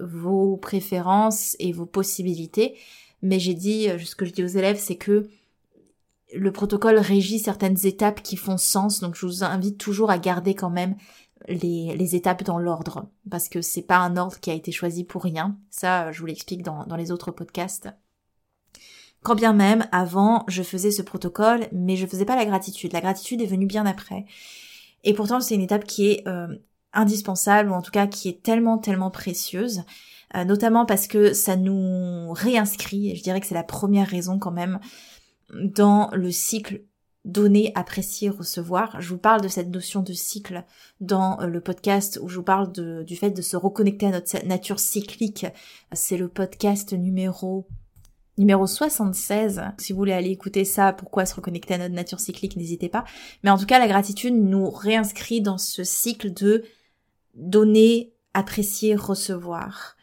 vos 0.00 0.56
préférences 0.56 1.56
et 1.58 1.72
vos 1.72 1.86
possibilités. 1.86 2.76
Mais 3.22 3.38
j'ai 3.38 3.54
dit, 3.54 3.88
euh, 3.88 3.98
ce 3.98 4.14
que 4.14 4.24
je 4.24 4.32
dis 4.32 4.44
aux 4.44 4.46
élèves, 4.46 4.78
c'est 4.78 4.96
que 4.96 5.28
le 6.34 6.52
protocole 6.52 6.98
régit 6.98 7.38
certaines 7.38 7.86
étapes 7.86 8.22
qui 8.22 8.36
font 8.36 8.56
sens, 8.56 9.00
donc 9.00 9.14
je 9.14 9.26
vous 9.26 9.44
invite 9.44 9.78
toujours 9.78 10.10
à 10.10 10.18
garder 10.18 10.54
quand 10.54 10.70
même 10.70 10.96
les, 11.48 12.16
étapes 12.16 12.42
dans 12.42 12.58
l'ordre, 12.58 13.08
parce 13.30 13.48
que 13.48 13.60
c'est 13.60 13.82
pas 13.82 13.98
un 13.98 14.16
ordre 14.16 14.40
qui 14.40 14.50
a 14.50 14.54
été 14.54 14.72
choisi 14.72 15.04
pour 15.04 15.22
rien. 15.22 15.58
Ça, 15.70 16.10
je 16.12 16.20
vous 16.20 16.26
l'explique 16.26 16.62
dans, 16.62 16.84
dans 16.86 16.96
les 16.96 17.12
autres 17.12 17.30
podcasts. 17.30 17.88
Quand 19.22 19.34
bien 19.34 19.52
même, 19.52 19.86
avant, 19.92 20.44
je 20.48 20.62
faisais 20.62 20.90
ce 20.90 21.02
protocole, 21.02 21.66
mais 21.72 21.96
je 21.96 22.06
faisais 22.06 22.24
pas 22.24 22.36
la 22.36 22.44
gratitude. 22.44 22.92
La 22.92 23.00
gratitude 23.00 23.40
est 23.40 23.46
venue 23.46 23.66
bien 23.66 23.86
après. 23.86 24.24
Et 25.04 25.14
pourtant, 25.14 25.40
c'est 25.40 25.54
une 25.54 25.62
étape 25.62 25.84
qui 25.84 26.08
est 26.08 26.28
euh, 26.28 26.48
indispensable, 26.92 27.70
ou 27.70 27.74
en 27.74 27.82
tout 27.82 27.90
cas 27.90 28.06
qui 28.06 28.28
est 28.28 28.42
tellement, 28.42 28.78
tellement 28.78 29.10
précieuse, 29.10 29.82
euh, 30.34 30.44
notamment 30.44 30.86
parce 30.86 31.06
que 31.06 31.32
ça 31.32 31.56
nous 31.56 32.32
réinscrit, 32.32 33.10
et 33.10 33.16
je 33.16 33.22
dirais 33.22 33.40
que 33.40 33.46
c'est 33.46 33.54
la 33.54 33.62
première 33.62 34.08
raison 34.08 34.38
quand 34.38 34.50
même, 34.50 34.80
dans 35.52 36.10
le 36.12 36.30
cycle 36.30 36.82
donner, 37.26 37.72
apprécier, 37.74 38.30
recevoir. 38.30 39.00
Je 39.00 39.08
vous 39.08 39.18
parle 39.18 39.40
de 39.40 39.48
cette 39.48 39.68
notion 39.68 40.00
de 40.00 40.12
cycle 40.12 40.64
dans 41.00 41.40
euh, 41.40 41.46
le 41.46 41.60
podcast 41.60 42.18
où 42.22 42.28
je 42.28 42.36
vous 42.36 42.44
parle 42.44 42.72
du 43.04 43.16
fait 43.16 43.30
de 43.32 43.42
se 43.42 43.56
reconnecter 43.56 44.06
à 44.06 44.10
notre 44.10 44.46
nature 44.46 44.78
cyclique. 44.78 45.46
C'est 45.92 46.16
le 46.16 46.28
podcast 46.28 46.92
numéro 46.92 47.66
numéro 48.38 48.66
76. 48.66 49.62
Si 49.78 49.92
vous 49.92 49.98
voulez 49.98 50.12
aller 50.12 50.30
écouter 50.30 50.64
ça, 50.64 50.92
pourquoi 50.92 51.26
se 51.26 51.34
reconnecter 51.34 51.74
à 51.74 51.78
notre 51.78 51.94
nature 51.94 52.20
cyclique, 52.20 52.56
n'hésitez 52.56 52.88
pas. 52.88 53.04
Mais 53.42 53.50
en 53.50 53.58
tout 53.58 53.66
cas, 53.66 53.78
la 53.78 53.88
gratitude 53.88 54.34
nous 54.34 54.70
réinscrit 54.70 55.40
dans 55.40 55.58
ce 55.58 55.84
cycle 55.84 56.32
de 56.32 56.62
donner, 57.34 58.12
apprécier, 58.34 58.94
recevoir 58.94 59.95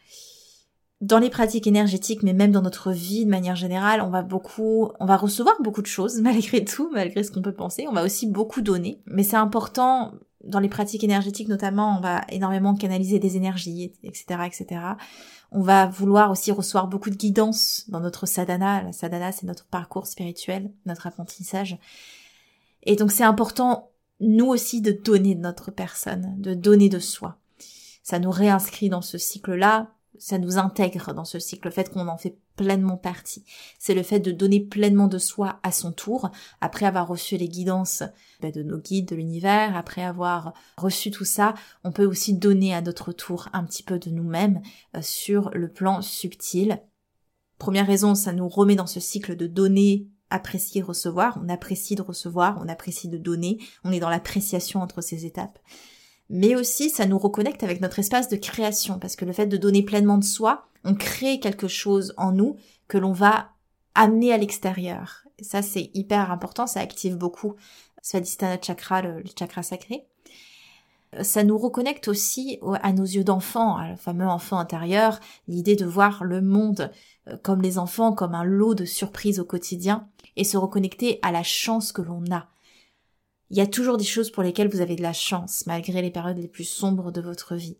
dans 1.04 1.18
les 1.18 1.28
pratiques 1.28 1.66
énergétiques, 1.66 2.22
mais 2.22 2.32
même 2.32 2.50
dans 2.50 2.62
notre 2.62 2.90
vie 2.90 3.26
de 3.26 3.30
manière 3.30 3.56
générale, 3.56 4.00
on 4.00 4.08
va 4.08 4.22
beaucoup, 4.22 4.90
on 5.00 5.04
va 5.06 5.18
recevoir 5.18 5.54
beaucoup 5.62 5.82
de 5.82 5.86
choses 5.86 6.20
malgré 6.20 6.64
tout, 6.64 6.90
malgré 6.92 7.22
ce 7.22 7.30
qu'on 7.30 7.42
peut 7.42 7.52
penser. 7.52 7.86
On 7.88 7.92
va 7.92 8.04
aussi 8.04 8.26
beaucoup 8.26 8.62
donner, 8.62 9.02
mais 9.06 9.22
c'est 9.22 9.36
important 9.36 10.12
dans 10.42 10.60
les 10.60 10.68
pratiques 10.68 11.04
énergétiques 11.04 11.48
notamment, 11.48 11.96
on 11.98 12.00
va 12.00 12.22
énormément 12.30 12.74
canaliser 12.74 13.18
des 13.18 13.36
énergies, 13.36 13.92
etc., 14.02 14.40
etc. 14.46 14.80
On 15.52 15.60
va 15.60 15.86
vouloir 15.86 16.30
aussi 16.30 16.52
recevoir 16.52 16.88
beaucoup 16.88 17.10
de 17.10 17.16
guidance 17.16 17.84
dans 17.88 18.00
notre 18.00 18.26
sadhana. 18.26 18.82
La 18.82 18.92
sadhana, 18.92 19.32
c'est 19.32 19.46
notre 19.46 19.64
parcours 19.66 20.06
spirituel, 20.06 20.70
notre 20.84 21.06
apprentissage. 21.06 21.78
Et 22.82 22.96
donc 22.96 23.10
c'est 23.10 23.24
important, 23.24 23.90
nous 24.20 24.46
aussi, 24.46 24.80
de 24.80 24.92
donner 24.92 25.34
de 25.34 25.40
notre 25.40 25.70
personne, 25.70 26.34
de 26.38 26.54
donner 26.54 26.88
de 26.88 26.98
soi. 26.98 27.38
Ça 28.02 28.18
nous 28.18 28.30
réinscrit 28.30 28.90
dans 28.90 29.00
ce 29.00 29.16
cycle-là, 29.16 29.94
ça 30.18 30.38
nous 30.38 30.58
intègre 30.58 31.12
dans 31.12 31.24
ce 31.24 31.38
cycle, 31.38 31.68
le 31.68 31.72
fait 31.72 31.90
qu'on 31.90 32.08
en 32.08 32.16
fait 32.16 32.38
pleinement 32.56 32.96
partie. 32.96 33.44
C'est 33.78 33.94
le 33.94 34.02
fait 34.02 34.20
de 34.20 34.30
donner 34.30 34.60
pleinement 34.60 35.08
de 35.08 35.18
soi 35.18 35.58
à 35.62 35.72
son 35.72 35.92
tour, 35.92 36.30
après 36.60 36.86
avoir 36.86 37.08
reçu 37.08 37.36
les 37.36 37.48
guidances 37.48 38.02
bah, 38.40 38.50
de 38.50 38.62
nos 38.62 38.78
guides, 38.78 39.08
de 39.08 39.16
l'univers, 39.16 39.76
après 39.76 40.02
avoir 40.02 40.54
reçu 40.76 41.10
tout 41.10 41.24
ça, 41.24 41.54
on 41.82 41.92
peut 41.92 42.06
aussi 42.06 42.34
donner 42.34 42.74
à 42.74 42.80
notre 42.80 43.12
tour 43.12 43.48
un 43.52 43.64
petit 43.64 43.82
peu 43.82 43.98
de 43.98 44.10
nous-mêmes 44.10 44.62
euh, 44.96 45.00
sur 45.02 45.50
le 45.50 45.68
plan 45.68 46.02
subtil. 46.02 46.80
Première 47.58 47.86
raison, 47.86 48.14
ça 48.14 48.32
nous 48.32 48.48
remet 48.48 48.76
dans 48.76 48.86
ce 48.86 49.00
cycle 49.00 49.36
de 49.36 49.46
donner 49.46 50.08
apprécier 50.30 50.82
recevoir, 50.82 51.38
on 51.42 51.48
apprécie 51.48 51.94
de 51.94 52.02
recevoir, 52.02 52.58
on 52.60 52.68
apprécie 52.68 53.08
de 53.08 53.18
donner, 53.18 53.58
on 53.84 53.92
est 53.92 54.00
dans 54.00 54.10
l'appréciation 54.10 54.80
entre 54.80 55.00
ces 55.00 55.26
étapes 55.26 55.58
mais 56.30 56.54
aussi 56.56 56.90
ça 56.90 57.06
nous 57.06 57.18
reconnecte 57.18 57.62
avec 57.62 57.80
notre 57.80 57.98
espace 57.98 58.28
de 58.28 58.36
création, 58.36 58.98
parce 58.98 59.16
que 59.16 59.24
le 59.24 59.32
fait 59.32 59.46
de 59.46 59.56
donner 59.56 59.82
pleinement 59.82 60.18
de 60.18 60.24
soi, 60.24 60.66
on 60.84 60.94
crée 60.94 61.40
quelque 61.40 61.68
chose 61.68 62.14
en 62.16 62.32
nous 62.32 62.56
que 62.88 62.98
l'on 62.98 63.12
va 63.12 63.50
amener 63.94 64.32
à 64.32 64.38
l'extérieur. 64.38 65.24
Ça, 65.40 65.62
c'est 65.62 65.90
hyper 65.94 66.30
important, 66.30 66.66
ça 66.66 66.80
active 66.80 67.16
beaucoup 67.16 67.54
Svadhisthana 68.02 68.60
chakra, 68.60 69.00
le, 69.00 69.20
le 69.20 69.30
chakra 69.36 69.62
sacré. 69.62 70.06
Ça 71.22 71.42
nous 71.42 71.56
reconnecte 71.56 72.08
aussi 72.08 72.58
à 72.82 72.92
nos 72.92 73.04
yeux 73.04 73.24
d'enfant, 73.24 73.76
à 73.76 73.90
le 73.90 73.96
fameux 73.96 74.26
enfant 74.26 74.58
intérieur, 74.58 75.20
l'idée 75.48 75.76
de 75.76 75.86
voir 75.86 76.24
le 76.24 76.42
monde 76.42 76.90
euh, 77.28 77.36
comme 77.42 77.62
les 77.62 77.78
enfants, 77.78 78.12
comme 78.12 78.34
un 78.34 78.44
lot 78.44 78.74
de 78.74 78.84
surprises 78.84 79.40
au 79.40 79.44
quotidien, 79.44 80.08
et 80.36 80.44
se 80.44 80.56
reconnecter 80.56 81.18
à 81.22 81.32
la 81.32 81.42
chance 81.42 81.92
que 81.92 82.02
l'on 82.02 82.24
a, 82.30 82.48
il 83.54 83.58
y 83.58 83.60
a 83.60 83.68
toujours 83.68 83.98
des 83.98 84.04
choses 84.04 84.32
pour 84.32 84.42
lesquelles 84.42 84.68
vous 84.68 84.80
avez 84.80 84.96
de 84.96 85.02
la 85.02 85.12
chance, 85.12 85.64
malgré 85.68 86.02
les 86.02 86.10
périodes 86.10 86.38
les 86.38 86.48
plus 86.48 86.64
sombres 86.64 87.12
de 87.12 87.20
votre 87.20 87.54
vie. 87.54 87.78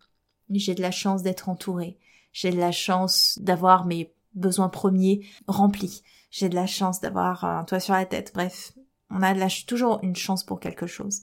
J'ai 0.49 0.77
de 0.77 0.83
la 0.83 0.93
chance 0.93 1.25
d'être 1.25 1.49
entourée. 1.49 1.99
J'ai 2.33 2.53
de 2.53 2.59
la 2.59 2.71
chance 2.71 3.41
d'avoir 3.43 3.85
mes 3.85 4.15
besoins 4.35 4.69
premiers 4.69 5.27
remplis. 5.49 6.05
J'ai 6.31 6.49
de 6.49 6.55
la 6.55 6.69
chance 6.69 7.01
d'avoir 7.01 7.43
un 7.43 7.65
toit 7.65 7.81
sur 7.81 7.95
la 7.95 8.07
tête. 8.07 8.31
Bref, 8.33 8.73
on 9.11 9.21
a 9.21 9.35
toujours 9.67 9.99
une 10.05 10.15
chance 10.15 10.45
pour 10.45 10.61
quelque 10.61 10.87
chose. 10.87 11.23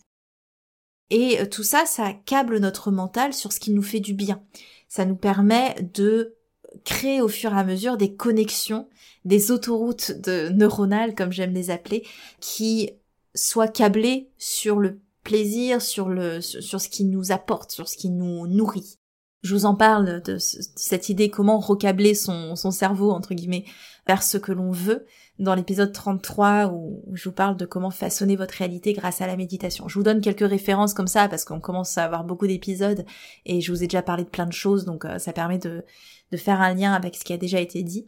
Et 1.11 1.39
euh, 1.39 1.45
tout 1.45 1.63
ça, 1.63 1.85
ça 1.85 2.11
câble 2.11 2.59
notre 2.59 2.91
mental 2.91 3.33
sur 3.33 3.53
ce 3.53 3.59
qui 3.61 3.71
nous 3.71 3.81
fait 3.81 4.01
du 4.01 4.13
bien. 4.13 4.43
Ça 4.89 5.05
nous 5.05 5.15
permet 5.15 5.75
de 5.93 6.35
créer 6.83 7.21
au 7.21 7.29
fur 7.29 7.53
et 7.53 7.57
à 7.57 7.63
mesure 7.63 7.95
des 7.95 8.15
connexions, 8.15 8.89
des 9.23 9.49
autoroutes 9.49 10.11
de 10.11 10.49
neuronales, 10.49 11.15
comme 11.15 11.31
j'aime 11.31 11.53
les 11.53 11.69
appeler, 11.69 12.05
qui 12.41 12.89
soit 13.35 13.67
câblé 13.67 14.31
sur 14.37 14.79
le 14.79 14.99
plaisir, 15.23 15.81
sur 15.81 16.09
le 16.09 16.41
sur 16.41 16.81
ce 16.81 16.89
qui 16.89 17.05
nous 17.05 17.31
apporte, 17.31 17.71
sur 17.71 17.87
ce 17.87 17.97
qui 17.97 18.09
nous 18.09 18.47
nourrit. 18.47 18.97
Je 19.43 19.55
vous 19.55 19.65
en 19.65 19.75
parle 19.75 20.21
de, 20.21 20.37
cette 20.37 21.09
idée 21.09 21.31
comment 21.31 21.59
recabler 21.59 22.13
son, 22.13 22.55
son 22.55 22.69
cerveau 22.69 23.09
entre 23.09 23.33
guillemets 23.33 23.65
vers 24.07 24.21
ce 24.21 24.37
que 24.37 24.51
l'on 24.51 24.71
veut 24.71 25.05
dans 25.39 25.55
l'épisode 25.55 25.91
33 25.91 26.67
où, 26.67 27.03
je 27.13 27.27
vous 27.27 27.35
parle 27.35 27.57
de 27.57 27.65
comment 27.65 27.89
façonner 27.89 28.35
votre 28.35 28.53
réalité 28.53 28.93
grâce 28.93 29.21
à 29.21 29.27
la 29.27 29.35
méditation. 29.35 29.87
Je 29.87 29.95
vous 29.95 30.03
donne 30.03 30.21
quelques 30.21 30.47
références 30.47 30.93
comme 30.93 31.07
ça 31.07 31.27
parce 31.27 31.43
qu'on 31.43 31.59
commence 31.59 31.97
à 31.97 32.05
avoir 32.05 32.23
beaucoup 32.23 32.45
d'épisodes 32.45 33.03
et 33.45 33.61
je 33.61 33.71
vous 33.71 33.83
ai 33.83 33.87
déjà 33.87 34.03
parlé 34.03 34.23
de 34.23 34.29
plein 34.29 34.45
de 34.45 34.53
choses 34.53 34.85
donc 34.85 35.05
euh, 35.05 35.17
ça 35.17 35.33
permet 35.33 35.57
de, 35.57 35.83
de 36.31 36.37
faire 36.37 36.61
un 36.61 36.75
lien 36.75 36.93
avec 36.93 37.15
ce 37.15 37.23
qui 37.23 37.33
a 37.33 37.37
déjà 37.37 37.59
été 37.59 37.81
dit. 37.81 38.07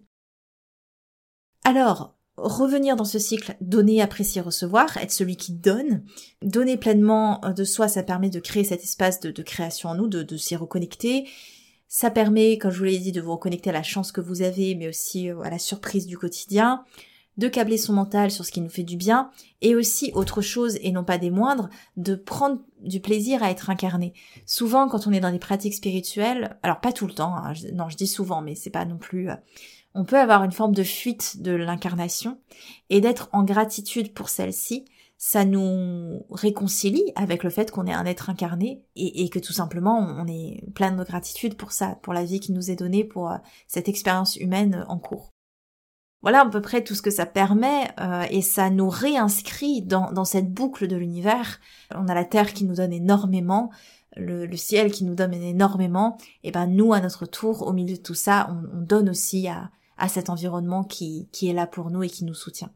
Alors, 1.63 2.15
revenir 2.37 2.95
dans 2.95 3.05
ce 3.05 3.19
cycle, 3.19 3.55
donner, 3.61 4.01
apprécier, 4.01 4.41
recevoir, 4.41 4.97
être 4.97 5.11
celui 5.11 5.37
qui 5.37 5.53
donne. 5.53 6.03
Donner 6.41 6.77
pleinement 6.77 7.39
de 7.55 7.63
soi, 7.63 7.87
ça 7.87 8.03
permet 8.03 8.29
de 8.29 8.39
créer 8.39 8.63
cet 8.63 8.83
espace 8.83 9.19
de, 9.19 9.41
création 9.43 9.89
en 9.89 9.95
nous, 9.95 10.07
de, 10.07 10.37
s'y 10.37 10.55
reconnecter. 10.55 11.27
Ça 11.87 12.09
permet, 12.09 12.57
comme 12.57 12.71
je 12.71 12.79
vous 12.79 12.85
l'ai 12.85 12.97
dit, 12.97 13.11
de 13.11 13.21
vous 13.21 13.33
reconnecter 13.33 13.69
à 13.69 13.73
la 13.73 13.83
chance 13.83 14.11
que 14.11 14.21
vous 14.21 14.41
avez, 14.41 14.73
mais 14.73 14.87
aussi 14.87 15.29
euh, 15.29 15.41
à 15.41 15.51
la 15.51 15.59
surprise 15.59 16.07
du 16.07 16.17
quotidien, 16.17 16.83
de 17.37 17.47
câbler 17.47 17.77
son 17.77 17.93
mental 17.93 18.31
sur 18.31 18.45
ce 18.45 18.51
qui 18.51 18.61
nous 18.61 18.69
fait 18.69 18.83
du 18.83 18.97
bien, 18.97 19.29
et 19.61 19.75
aussi, 19.75 20.11
autre 20.15 20.41
chose, 20.41 20.79
et 20.81 20.91
non 20.91 21.03
pas 21.03 21.19
des 21.19 21.29
moindres, 21.29 21.69
de 21.97 22.15
prendre 22.15 22.61
du 22.81 22.99
plaisir 22.99 23.43
à 23.43 23.51
être 23.51 23.69
incarné. 23.69 24.13
Souvent, 24.47 24.87
quand 24.87 25.05
on 25.05 25.11
est 25.11 25.19
dans 25.19 25.31
des 25.31 25.37
pratiques 25.37 25.75
spirituelles, 25.75 26.57
alors 26.63 26.81
pas 26.81 26.93
tout 26.93 27.05
le 27.05 27.13
temps, 27.13 27.35
hein, 27.35 27.53
non, 27.73 27.89
je 27.89 27.97
dis 27.97 28.07
souvent, 28.07 28.41
mais 28.41 28.55
c'est 28.55 28.71
pas 28.71 28.85
non 28.85 28.97
plus 28.97 29.29
euh, 29.29 29.35
on 29.95 30.06
peut 30.06 30.19
avoir 30.19 30.43
une 30.43 30.51
forme 30.51 30.73
de 30.73 30.84
fuite 30.84 31.41
de 31.41 31.51
l'incarnation 31.51 32.39
et 32.89 33.01
d'être 33.01 33.29
en 33.32 33.43
gratitude 33.43 34.13
pour 34.13 34.29
celle-ci, 34.29 34.86
ça 35.17 35.45
nous 35.45 36.25
réconcilie 36.32 37.13
avec 37.15 37.43
le 37.43 37.49
fait 37.49 37.71
qu'on 37.71 37.86
est 37.86 37.93
un 37.93 38.06
être 38.06 38.29
incarné 38.29 38.84
et, 38.95 39.29
que 39.29 39.39
tout 39.39 39.53
simplement 39.53 39.97
on 39.97 40.27
est 40.27 40.63
plein 40.73 40.91
de 40.91 41.03
gratitude 41.03 41.56
pour 41.56 41.71
ça, 41.71 41.97
pour 42.01 42.13
la 42.13 42.25
vie 42.25 42.39
qui 42.39 42.51
nous 42.51 42.71
est 42.71 42.75
donnée, 42.75 43.03
pour 43.03 43.32
euh, 43.32 43.38
cette 43.67 43.88
expérience 43.88 44.36
humaine 44.36 44.84
en 44.89 44.97
cours. 44.97 45.29
Voilà 46.23 46.41
à 46.41 46.49
peu 46.49 46.62
près 46.62 46.84
tout 46.84 46.95
ce 46.95 47.01
que 47.01 47.12
ça 47.12 47.25
permet 47.25 47.88
euh, 47.99 48.25
et 48.32 48.41
ça 48.41 48.69
nous 48.69 48.89
réinscrit 48.89 49.82
dans, 49.82 50.25
cette 50.25 50.51
boucle 50.53 50.88
de 50.88 50.95
l'univers. 50.95 51.60
On 51.95 52.08
a 52.08 52.13
la 52.13 52.25
Terre 52.25 52.53
qui 52.53 52.65
nous 52.65 52.75
donne 52.75 52.93
énormément, 52.93 53.69
le, 54.17 54.53
ciel 54.58 54.91
qui 54.91 55.06
nous 55.06 55.15
donne 55.15 55.34
énormément, 55.34 56.17
et 56.43 56.51
ben 56.51 56.67
nous 56.67 56.93
à 56.93 57.01
notre 57.01 57.25
tour, 57.25 57.67
au 57.67 57.73
milieu 57.73 57.95
de 57.95 58.01
tout 58.01 58.13
ça, 58.13 58.49
on 58.51 58.82
donne 58.82 59.10
aussi 59.10 59.47
à, 59.47 59.69
à 60.03 60.09
cet 60.09 60.29
environnement 60.29 60.83
qui, 60.83 61.29
qui 61.31 61.47
est 61.47 61.53
là 61.53 61.65
pour 61.65 61.89
nous 61.89 62.03
et 62.03 62.09
qui 62.09 62.25
nous 62.25 62.33
soutient. 62.33 62.69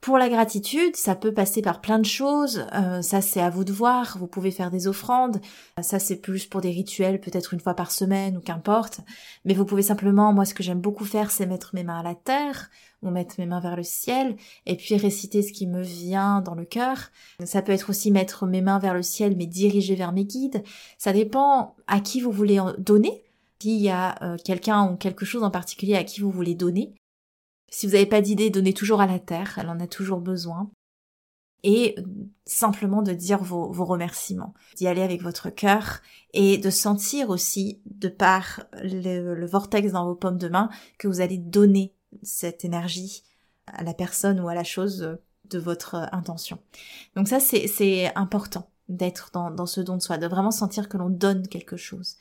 Pour 0.00 0.16
la 0.16 0.30
gratitude, 0.30 0.96
ça 0.96 1.14
peut 1.14 1.34
passer 1.34 1.60
par 1.60 1.82
plein 1.82 1.98
de 1.98 2.06
choses. 2.06 2.66
Euh, 2.74 3.02
ça, 3.02 3.20
c'est 3.20 3.42
à 3.42 3.50
vous 3.50 3.64
de 3.64 3.72
voir. 3.72 4.16
Vous 4.18 4.26
pouvez 4.26 4.50
faire 4.50 4.70
des 4.70 4.86
offrandes. 4.86 5.38
Ça, 5.82 5.98
c'est 5.98 6.16
plus 6.16 6.46
pour 6.46 6.62
des 6.62 6.70
rituels, 6.70 7.20
peut-être 7.20 7.52
une 7.52 7.60
fois 7.60 7.74
par 7.74 7.90
semaine 7.90 8.38
ou 8.38 8.40
qu'importe. 8.40 9.00
Mais 9.44 9.52
vous 9.52 9.66
pouvez 9.66 9.82
simplement, 9.82 10.32
moi, 10.32 10.46
ce 10.46 10.54
que 10.54 10.62
j'aime 10.62 10.80
beaucoup 10.80 11.04
faire, 11.04 11.30
c'est 11.30 11.46
mettre 11.46 11.74
mes 11.74 11.84
mains 11.84 12.00
à 12.00 12.02
la 12.02 12.14
terre 12.14 12.70
ou 13.02 13.10
mettre 13.10 13.34
mes 13.38 13.46
mains 13.46 13.60
vers 13.60 13.76
le 13.76 13.82
ciel 13.82 14.36
et 14.64 14.76
puis 14.76 14.96
réciter 14.96 15.42
ce 15.42 15.52
qui 15.52 15.66
me 15.66 15.82
vient 15.82 16.40
dans 16.40 16.54
le 16.54 16.64
cœur. 16.64 17.10
Ça 17.44 17.60
peut 17.60 17.72
être 17.72 17.90
aussi 17.90 18.10
mettre 18.10 18.46
mes 18.46 18.62
mains 18.62 18.78
vers 18.78 18.94
le 18.94 19.02
ciel 19.02 19.36
mais 19.36 19.46
diriger 19.46 19.94
vers 19.94 20.12
mes 20.12 20.24
guides. 20.24 20.64
Ça 20.96 21.12
dépend 21.12 21.76
à 21.86 22.00
qui 22.00 22.22
vous 22.22 22.32
voulez 22.32 22.60
donner 22.78 23.24
s'il 23.64 23.80
y 23.80 23.88
a 23.88 24.22
euh, 24.22 24.36
quelqu'un 24.36 24.90
ou 24.90 24.96
quelque 24.96 25.24
chose 25.24 25.42
en 25.42 25.50
particulier 25.50 25.94
à 25.94 26.04
qui 26.04 26.20
vous 26.20 26.30
voulez 26.30 26.54
donner. 26.54 26.94
Si 27.70 27.86
vous 27.86 27.92
n'avez 27.92 28.04
pas 28.04 28.20
d'idée, 28.20 28.50
donnez 28.50 28.74
toujours 28.74 29.00
à 29.00 29.06
la 29.06 29.18
terre, 29.18 29.58
elle 29.58 29.70
en 29.70 29.80
a 29.80 29.86
toujours 29.86 30.20
besoin. 30.20 30.70
Et 31.62 31.94
euh, 31.98 32.02
simplement 32.44 33.00
de 33.00 33.14
dire 33.14 33.42
vos, 33.42 33.72
remerciements, 33.72 34.52
d'y 34.76 34.86
aller 34.86 35.00
avec 35.00 35.22
votre 35.22 35.48
cœur 35.48 36.02
et 36.34 36.58
de 36.58 36.68
sentir 36.68 37.30
aussi, 37.30 37.80
de 37.86 38.08
par 38.08 38.64
le, 38.82 39.34
le 39.34 39.46
vortex 39.46 39.92
dans 39.92 40.04
vos 40.04 40.14
pommes 40.14 40.36
de 40.36 40.48
main, 40.48 40.68
que 40.98 41.08
vous 41.08 41.22
allez 41.22 41.38
donner 41.38 41.94
cette 42.22 42.66
énergie 42.66 43.22
à 43.66 43.82
la 43.82 43.94
personne 43.94 44.40
ou 44.40 44.48
à 44.48 44.54
la 44.54 44.64
chose 44.64 45.16
de 45.46 45.58
votre 45.58 45.94
intention. 46.12 46.58
Donc 47.16 47.28
ça, 47.28 47.40
c'est 47.40 48.14
important 48.14 48.68
d'être 48.90 49.30
dans, 49.32 49.50
dans 49.50 49.64
ce 49.64 49.80
don 49.80 49.96
de 49.96 50.02
soi, 50.02 50.18
de 50.18 50.26
vraiment 50.26 50.50
sentir 50.50 50.90
que 50.90 50.98
l'on 50.98 51.08
donne 51.08 51.48
quelque 51.48 51.78
chose. 51.78 52.18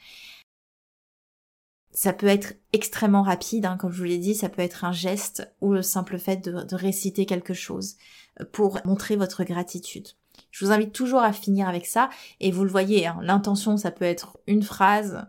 Ça 1.96 2.12
peut 2.12 2.28
être 2.28 2.56
extrêmement 2.74 3.22
rapide, 3.22 3.68
hein, 3.68 3.78
comme 3.78 3.92
je 3.92 4.00
vous 4.00 4.04
l'ai 4.06 4.18
dit, 4.18 4.34
ça 4.34 4.50
peut 4.50 4.64
être 4.64 4.84
un 4.84 4.92
geste 4.92 5.54
ou 5.62 5.74
le 5.74 5.84
simple 5.84 6.18
fait 6.18 6.38
de, 6.38 6.76
réciter 6.76 7.28
quelque 7.28 7.54
chose 7.54 7.98
euh, 8.42 8.46
pour 8.52 8.80
montrer 8.84 9.16
votre 9.16 9.44
gratitude. 9.44 10.08
Je 10.50 10.66
vous 10.66 10.72
invite 10.72 10.92
toujours 10.92 11.22
à 11.22 11.32
finir 11.32 11.70
avec 11.70 11.86
ça 11.86 12.10
et 12.40 12.52
vous 12.52 12.64
le 12.64 12.72
voyez, 12.72 13.06
hein, 13.06 13.20
l'intention 13.22 13.78
ça 13.78 13.92
peut 13.92 14.06
être 14.06 14.40
une 14.48 14.64
phrase, 14.64 15.28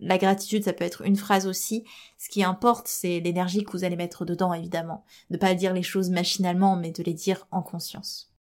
la 0.00 0.18
gratitude 0.18 0.62
ça 0.62 0.72
peut 0.72 0.84
être 0.84 1.02
une 1.02 1.16
phrase 1.16 1.48
aussi. 1.48 1.84
Ce 2.16 2.28
qui 2.28 2.44
importe 2.44 2.86
c'est 2.86 3.18
l'énergie 3.18 3.64
que 3.64 3.72
vous 3.72 3.82
allez 3.82 3.96
mettre 3.96 4.24
dedans 4.24 4.54
évidemment. 4.54 5.04
Ne 5.30 5.36
pas 5.36 5.54
dire 5.54 5.72
les 5.72 5.82
choses 5.82 6.10
machinalement 6.10 6.76
mais 6.76 6.92
de 6.92 7.02
les 7.02 7.14
dire 7.14 7.48
en 7.50 7.62
conscience. 7.62 8.32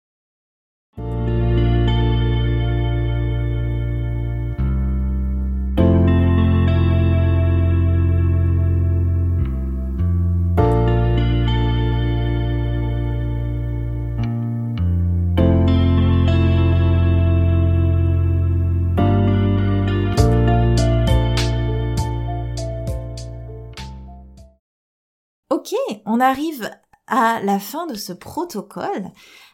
Arrive 26.22 26.70
à 27.06 27.40
la 27.42 27.58
fin 27.58 27.86
de 27.86 27.94
ce 27.94 28.12
protocole. 28.12 29.10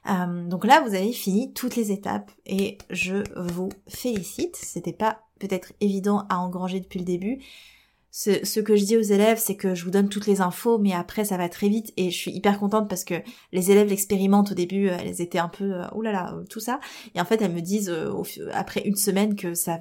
Euh, 0.09 0.47
donc 0.49 0.65
là, 0.65 0.81
vous 0.81 0.95
avez 0.95 1.13
fini 1.13 1.53
toutes 1.53 1.77
les 1.77 1.93
étapes 1.93 2.31
et 2.47 2.79
je 2.91 3.23
vous 3.37 3.71
félicite. 3.89 4.57
C'était 4.57 4.93
pas 4.93 5.23
peut-être 5.39 5.73
évident 5.81 6.25
à 6.29 6.39
engranger 6.39 6.81
depuis 6.81 6.99
le 6.99 7.05
début. 7.05 7.41
Ce, 8.11 8.61
que 8.61 8.75
je 8.75 8.85
dis 8.85 8.97
aux 8.97 9.03
élèves, 9.03 9.39
c'est 9.39 9.55
que 9.55 9.75
je 9.75 9.85
vous 9.85 9.91
donne 9.91 10.09
toutes 10.09 10.27
les 10.27 10.41
infos, 10.41 10.79
mais 10.79 10.93
après 10.93 11.25
ça 11.25 11.37
va 11.37 11.49
très 11.49 11.69
vite 11.69 11.93
et 11.97 12.11
je 12.11 12.17
suis 12.17 12.33
hyper 12.33 12.59
contente 12.59 12.89
parce 12.89 13.05
que 13.05 13.15
les 13.53 13.71
élèves 13.71 13.89
l'expérimentent 13.89 14.51
au 14.51 14.55
début, 14.55 14.89
elles 14.89 15.21
étaient 15.21 15.39
un 15.39 15.49
peu 15.49 15.83
oh 15.93 16.03
là 16.03 16.35
tout 16.51 16.59
ça, 16.59 16.81
et 17.15 17.21
en 17.21 17.25
fait 17.25 17.41
elles 17.43 17.53
me 17.53 17.61
disent 17.61 17.91
euh, 17.91 18.11
après 18.53 18.81
une 18.81 18.97
semaine 18.97 19.37
que 19.37 19.55
ça 19.55 19.79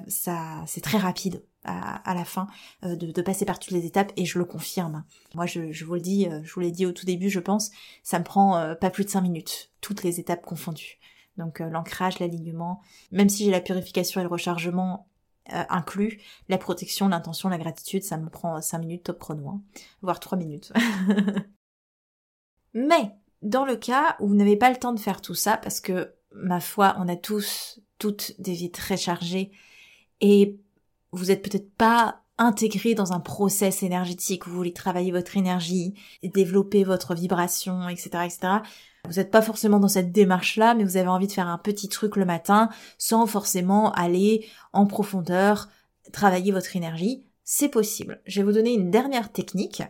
c'est 0.66 0.82
très 0.82 0.98
rapide 0.98 1.42
à, 1.68 2.14
la 2.14 2.24
fin 2.24 2.46
de, 2.82 2.94
de, 2.94 3.22
passer 3.22 3.44
par 3.44 3.58
toutes 3.58 3.72
les 3.72 3.86
étapes 3.86 4.12
et 4.16 4.24
je 4.24 4.38
le 4.38 4.44
confirme. 4.44 5.04
Moi, 5.34 5.46
je, 5.46 5.84
vous 5.84 5.94
le 5.94 6.00
dis, 6.00 6.28
je 6.42 6.52
vous 6.52 6.60
l'ai 6.60 6.70
dit 6.70 6.86
au 6.86 6.92
tout 6.92 7.04
début, 7.04 7.30
je 7.30 7.40
pense, 7.40 7.70
ça 8.02 8.18
me 8.18 8.24
prend 8.24 8.74
pas 8.80 8.90
plus 8.90 9.04
de 9.04 9.10
5 9.10 9.20
minutes, 9.20 9.70
toutes 9.80 10.02
les 10.02 10.20
étapes 10.20 10.44
confondues. 10.44 10.98
Donc 11.36 11.60
l'ancrage, 11.60 12.18
l'alignement, 12.18 12.80
même 13.12 13.28
si 13.28 13.44
j'ai 13.44 13.50
la 13.50 13.60
purification 13.60 14.20
et 14.20 14.24
le 14.24 14.30
rechargement 14.30 15.08
euh, 15.54 15.64
inclus 15.70 16.20
la 16.50 16.58
protection, 16.58 17.08
l'intention, 17.08 17.48
la 17.48 17.56
gratitude, 17.56 18.02
ça 18.02 18.18
me 18.18 18.28
prend 18.28 18.60
5 18.60 18.80
minutes 18.80 19.04
top 19.04 19.18
chrono, 19.18 19.48
hein, 19.48 19.62
voire 20.02 20.20
3 20.20 20.36
minutes. 20.36 20.74
Mais 22.74 23.14
dans 23.40 23.64
le 23.64 23.76
cas 23.76 24.16
où 24.20 24.28
vous 24.28 24.34
n'avez 24.34 24.56
pas 24.56 24.68
le 24.68 24.76
temps 24.76 24.92
de 24.92 25.00
faire 25.00 25.22
tout 25.22 25.34
ça, 25.34 25.56
parce 25.56 25.80
que 25.80 26.12
ma 26.34 26.60
foi, 26.60 26.96
on 26.98 27.08
a 27.08 27.16
tous, 27.16 27.80
toutes 27.98 28.38
des 28.38 28.52
vies 28.52 28.70
très 28.70 28.98
chargées, 28.98 29.50
et 30.20 30.60
vous 31.12 31.30
êtes 31.30 31.42
peut-être 31.42 31.74
pas 31.74 32.22
intégré 32.38 32.94
dans 32.94 33.12
un 33.12 33.20
process 33.20 33.82
énergétique, 33.82 34.46
vous 34.46 34.54
voulez 34.54 34.72
travailler 34.72 35.10
votre 35.10 35.36
énergie, 35.36 35.94
développer 36.22 36.84
votre 36.84 37.14
vibration, 37.14 37.88
etc., 37.88 38.10
etc. 38.24 38.38
Vous 39.06 39.14
n'êtes 39.14 39.30
pas 39.30 39.42
forcément 39.42 39.80
dans 39.80 39.88
cette 39.88 40.12
démarche-là, 40.12 40.74
mais 40.74 40.84
vous 40.84 40.96
avez 40.96 41.08
envie 41.08 41.26
de 41.26 41.32
faire 41.32 41.48
un 41.48 41.58
petit 41.58 41.88
truc 41.88 42.16
le 42.16 42.24
matin 42.24 42.68
sans 42.96 43.26
forcément 43.26 43.92
aller 43.92 44.46
en 44.72 44.86
profondeur, 44.86 45.68
travailler 46.12 46.52
votre 46.52 46.76
énergie. 46.76 47.24
C'est 47.42 47.68
possible. 47.68 48.20
Je 48.26 48.40
vais 48.40 48.46
vous 48.46 48.52
donner 48.52 48.74
une 48.74 48.90
dernière 48.90 49.32
technique 49.32 49.82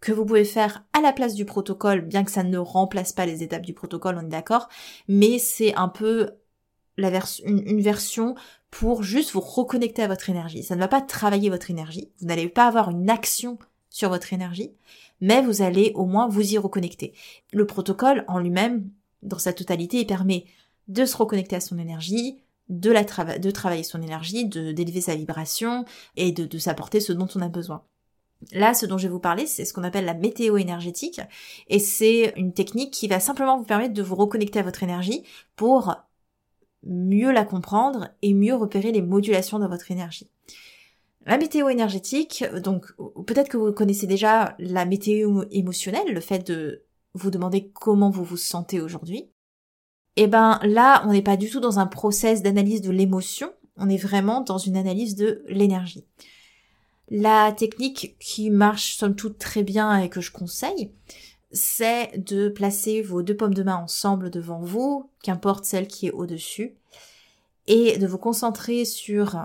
que 0.00 0.12
vous 0.12 0.24
pouvez 0.24 0.44
faire 0.44 0.84
à 0.92 1.00
la 1.00 1.12
place 1.12 1.34
du 1.34 1.44
protocole, 1.44 2.02
bien 2.02 2.24
que 2.24 2.30
ça 2.30 2.44
ne 2.44 2.58
remplace 2.58 3.12
pas 3.12 3.26
les 3.26 3.42
étapes 3.42 3.66
du 3.66 3.74
protocole, 3.74 4.16
on 4.18 4.26
est 4.26 4.30
d'accord, 4.30 4.68
mais 5.08 5.38
c'est 5.38 5.74
un 5.74 5.88
peu 5.88 6.30
la 6.96 7.10
une, 7.44 7.80
version 7.80 8.34
pour 8.70 9.02
juste 9.02 9.32
vous 9.32 9.40
reconnecter 9.40 10.02
à 10.02 10.08
votre 10.08 10.30
énergie. 10.30 10.62
Ça 10.62 10.74
ne 10.74 10.80
va 10.80 10.88
pas 10.88 11.00
travailler 11.00 11.50
votre 11.50 11.70
énergie, 11.70 12.10
vous 12.20 12.26
n'allez 12.26 12.48
pas 12.48 12.66
avoir 12.66 12.90
une 12.90 13.10
action 13.10 13.58
sur 13.90 14.10
votre 14.10 14.32
énergie, 14.32 14.72
mais 15.20 15.42
vous 15.42 15.62
allez 15.62 15.92
au 15.94 16.06
moins 16.06 16.28
vous 16.28 16.52
y 16.52 16.58
reconnecter. 16.58 17.14
Le 17.52 17.66
protocole 17.66 18.24
en 18.28 18.38
lui-même, 18.38 18.90
dans 19.22 19.38
sa 19.38 19.52
totalité, 19.52 20.00
il 20.00 20.06
permet 20.06 20.44
de 20.88 21.04
se 21.04 21.16
reconnecter 21.16 21.56
à 21.56 21.60
son 21.60 21.78
énergie, 21.78 22.38
de, 22.68 23.50
travailler 23.50 23.82
son 23.82 24.02
énergie, 24.02 24.44
d'élever 24.46 25.00
sa 25.00 25.16
vibration 25.16 25.84
et 26.16 26.32
de, 26.32 26.44
de 26.44 26.58
s'apporter 26.58 27.00
ce 27.00 27.12
dont 27.12 27.28
on 27.34 27.40
a 27.40 27.48
besoin. 27.48 27.82
Là, 28.52 28.72
ce 28.72 28.86
dont 28.86 28.98
je 28.98 29.08
vais 29.08 29.12
vous 29.12 29.18
parler, 29.18 29.46
c'est 29.46 29.64
ce 29.64 29.72
qu'on 29.72 29.82
appelle 29.82 30.04
la 30.04 30.14
météo 30.14 30.58
énergétique, 30.58 31.20
et 31.68 31.80
c'est 31.80 32.32
une 32.36 32.52
technique 32.52 32.92
qui 32.92 33.08
va 33.08 33.18
simplement 33.18 33.58
vous 33.58 33.64
permettre 33.64 33.94
de 33.94 34.02
vous 34.02 34.14
reconnecter 34.14 34.60
à 34.60 34.62
votre 34.62 34.82
énergie 34.82 35.24
pour 35.56 35.96
mieux 36.84 37.32
la 37.32 37.44
comprendre 37.44 38.08
et 38.22 38.34
mieux 38.34 38.54
repérer 38.54 38.92
les 38.92 39.02
modulations 39.02 39.58
de 39.58 39.66
votre 39.66 39.90
énergie. 39.90 40.30
La 41.26 41.36
météo 41.36 41.68
énergétique, 41.68 42.44
donc 42.62 42.86
peut-être 43.26 43.48
que 43.48 43.56
vous 43.56 43.72
connaissez 43.72 44.06
déjà 44.06 44.54
la 44.58 44.86
météo 44.86 45.44
émotionnelle, 45.50 46.12
le 46.12 46.20
fait 46.20 46.46
de 46.46 46.84
vous 47.14 47.30
demander 47.30 47.70
comment 47.74 48.10
vous 48.10 48.24
vous 48.24 48.36
sentez 48.36 48.80
aujourd'hui. 48.80 49.28
Eh 50.16 50.26
ben 50.26 50.58
là, 50.62 51.04
on 51.06 51.12
n'est 51.12 51.22
pas 51.22 51.36
du 51.36 51.50
tout 51.50 51.60
dans 51.60 51.78
un 51.78 51.86
process 51.86 52.42
d'analyse 52.42 52.80
de 52.80 52.90
l'émotion, 52.90 53.52
on 53.76 53.88
est 53.88 53.98
vraiment 53.98 54.40
dans 54.40 54.58
une 54.58 54.76
analyse 54.76 55.16
de 55.16 55.44
l'énergie. 55.48 56.04
La 57.10 57.52
technique 57.52 58.16
qui 58.18 58.50
marche 58.50 58.96
somme 58.96 59.14
toute 59.14 59.38
très 59.38 59.62
bien 59.62 59.96
et 59.98 60.08
que 60.08 60.20
je 60.20 60.30
conseille, 60.30 60.92
c'est 61.52 62.18
de 62.18 62.48
placer 62.48 63.02
vos 63.02 63.22
deux 63.22 63.36
pommes 63.36 63.54
de 63.54 63.62
main 63.62 63.76
ensemble 63.76 64.30
devant 64.30 64.60
vous, 64.60 65.10
qu'importe 65.22 65.64
celle 65.64 65.88
qui 65.88 66.06
est 66.06 66.12
au-dessus, 66.12 66.76
et 67.66 67.98
de 67.98 68.06
vous 68.06 68.18
concentrer 68.18 68.84
sur 68.84 69.36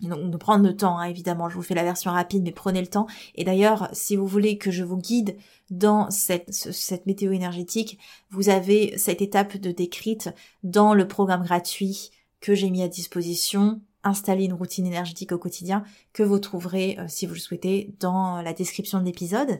donc 0.00 0.30
de 0.30 0.36
prendre 0.36 0.64
le 0.64 0.76
temps, 0.76 0.98
hein, 0.98 1.04
évidemment, 1.04 1.48
je 1.48 1.56
vous 1.56 1.62
fais 1.62 1.74
la 1.74 1.82
version 1.82 2.12
rapide, 2.12 2.42
mais 2.44 2.52
prenez 2.52 2.80
le 2.80 2.86
temps. 2.86 3.06
Et 3.34 3.44
d'ailleurs, 3.44 3.88
si 3.92 4.16
vous 4.16 4.26
voulez 4.26 4.56
que 4.58 4.70
je 4.70 4.84
vous 4.84 4.96
guide 4.96 5.36
dans 5.70 6.10
cette, 6.10 6.52
cette 6.52 7.06
météo 7.06 7.32
énergétique, 7.32 7.98
vous 8.30 8.48
avez 8.48 8.96
cette 8.96 9.22
étape 9.22 9.56
de 9.56 9.72
décrite 9.72 10.30
dans 10.62 10.94
le 10.94 11.08
programme 11.08 11.42
gratuit 11.42 12.10
que 12.40 12.54
j'ai 12.54 12.70
mis 12.70 12.82
à 12.82 12.88
disposition, 12.88 13.80
installer 14.04 14.44
une 14.44 14.52
routine 14.52 14.86
énergétique 14.86 15.32
au 15.32 15.38
quotidien, 15.38 15.82
que 16.12 16.22
vous 16.22 16.38
trouverez, 16.38 16.96
euh, 16.98 17.06
si 17.08 17.26
vous 17.26 17.34
le 17.34 17.40
souhaitez, 17.40 17.92
dans 17.98 18.40
la 18.40 18.52
description 18.52 19.00
de 19.00 19.04
l'épisode. 19.04 19.58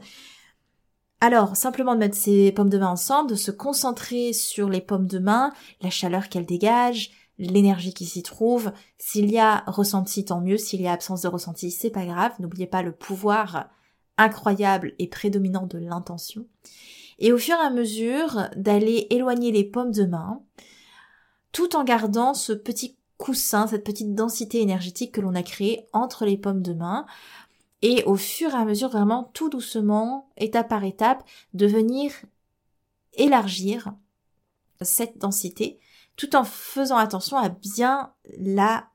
Alors, 1.20 1.56
simplement 1.56 1.94
de 1.94 2.00
mettre 2.00 2.16
ces 2.16 2.52
pommes 2.52 2.68
de 2.68 2.78
main 2.78 2.90
ensemble, 2.90 3.30
de 3.30 3.34
se 3.34 3.50
concentrer 3.50 4.32
sur 4.32 4.68
les 4.68 4.80
pommes 4.80 5.08
de 5.08 5.18
main, 5.18 5.52
la 5.80 5.90
chaleur 5.90 6.28
qu'elles 6.28 6.46
dégagent, 6.46 7.10
l'énergie 7.38 7.92
qui 7.92 8.06
s'y 8.06 8.22
trouve. 8.22 8.72
S'il 8.98 9.30
y 9.30 9.38
a 9.38 9.64
ressenti, 9.66 10.24
tant 10.24 10.40
mieux. 10.40 10.58
S'il 10.58 10.80
y 10.80 10.86
a 10.86 10.92
absence 10.92 11.22
de 11.22 11.28
ressenti, 11.28 11.70
c'est 11.70 11.90
pas 11.90 12.04
grave. 12.04 12.32
N'oubliez 12.38 12.66
pas 12.66 12.82
le 12.82 12.92
pouvoir 12.92 13.68
incroyable 14.16 14.94
et 14.98 15.08
prédominant 15.08 15.66
de 15.66 15.78
l'intention. 15.78 16.46
Et 17.18 17.32
au 17.32 17.38
fur 17.38 17.56
et 17.56 17.66
à 17.66 17.70
mesure 17.70 18.48
d'aller 18.56 19.08
éloigner 19.10 19.50
les 19.50 19.64
pommes 19.64 19.92
de 19.92 20.04
main, 20.04 20.42
tout 21.52 21.74
en 21.74 21.82
gardant 21.82 22.34
ce 22.34 22.52
petit 22.52 22.96
coussin, 23.16 23.66
cette 23.66 23.84
petite 23.84 24.14
densité 24.14 24.60
énergétique 24.60 25.12
que 25.12 25.20
l'on 25.20 25.34
a 25.34 25.42
créée 25.42 25.86
entre 25.92 26.24
les 26.24 26.36
pommes 26.36 26.62
de 26.62 26.74
main, 26.74 27.06
et 27.82 28.02
au 28.04 28.16
fur 28.16 28.50
et 28.50 28.56
à 28.56 28.64
mesure, 28.64 28.88
vraiment 28.88 29.30
tout 29.34 29.48
doucement, 29.48 30.30
étape 30.36 30.68
par 30.68 30.84
étape, 30.84 31.22
de 31.54 31.66
venir 31.66 32.12
élargir 33.14 33.92
cette 34.80 35.18
densité 35.18 35.78
tout 36.16 36.34
en 36.34 36.44
faisant 36.44 36.96
attention 36.96 37.36
à 37.36 37.48
bien 37.48 38.12
la 38.38 38.88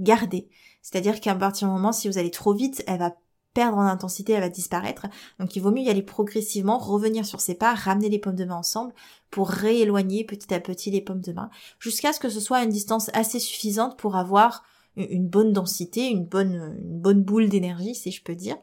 garder. 0.00 0.48
C'est-à-dire 0.82 1.20
qu'à 1.20 1.34
partir 1.34 1.68
du 1.68 1.74
moment, 1.74 1.92
si 1.92 2.08
vous 2.08 2.18
allez 2.18 2.30
trop 2.30 2.54
vite, 2.54 2.82
elle 2.86 2.98
va 2.98 3.14
perdre 3.52 3.78
en 3.78 3.86
intensité, 3.86 4.32
elle 4.32 4.40
va 4.40 4.48
disparaître. 4.48 5.06
Donc 5.38 5.56
il 5.56 5.60
vaut 5.60 5.70
mieux 5.70 5.82
y 5.82 5.90
aller 5.90 6.02
progressivement, 6.02 6.78
revenir 6.78 7.26
sur 7.26 7.40
ses 7.40 7.54
pas, 7.54 7.74
ramener 7.74 8.08
les 8.08 8.18
pommes 8.18 8.36
de 8.36 8.44
main 8.44 8.56
ensemble 8.56 8.94
pour 9.30 9.50
rééloigner 9.50 10.24
petit 10.24 10.54
à 10.54 10.60
petit 10.60 10.90
les 10.90 11.02
pommes 11.02 11.20
de 11.20 11.32
main, 11.32 11.50
jusqu'à 11.78 12.12
ce 12.12 12.20
que 12.20 12.28
ce 12.28 12.40
soit 12.40 12.62
une 12.62 12.70
distance 12.70 13.10
assez 13.12 13.40
suffisante 13.40 13.98
pour 13.98 14.16
avoir 14.16 14.64
une 15.08 15.26
bonne 15.26 15.52
densité, 15.52 16.08
une 16.08 16.24
bonne, 16.24 17.22
boule 17.22 17.48
d'énergie, 17.48 17.94
si 17.94 18.10
je 18.10 18.22
peux 18.22 18.34
dire. 18.34 18.56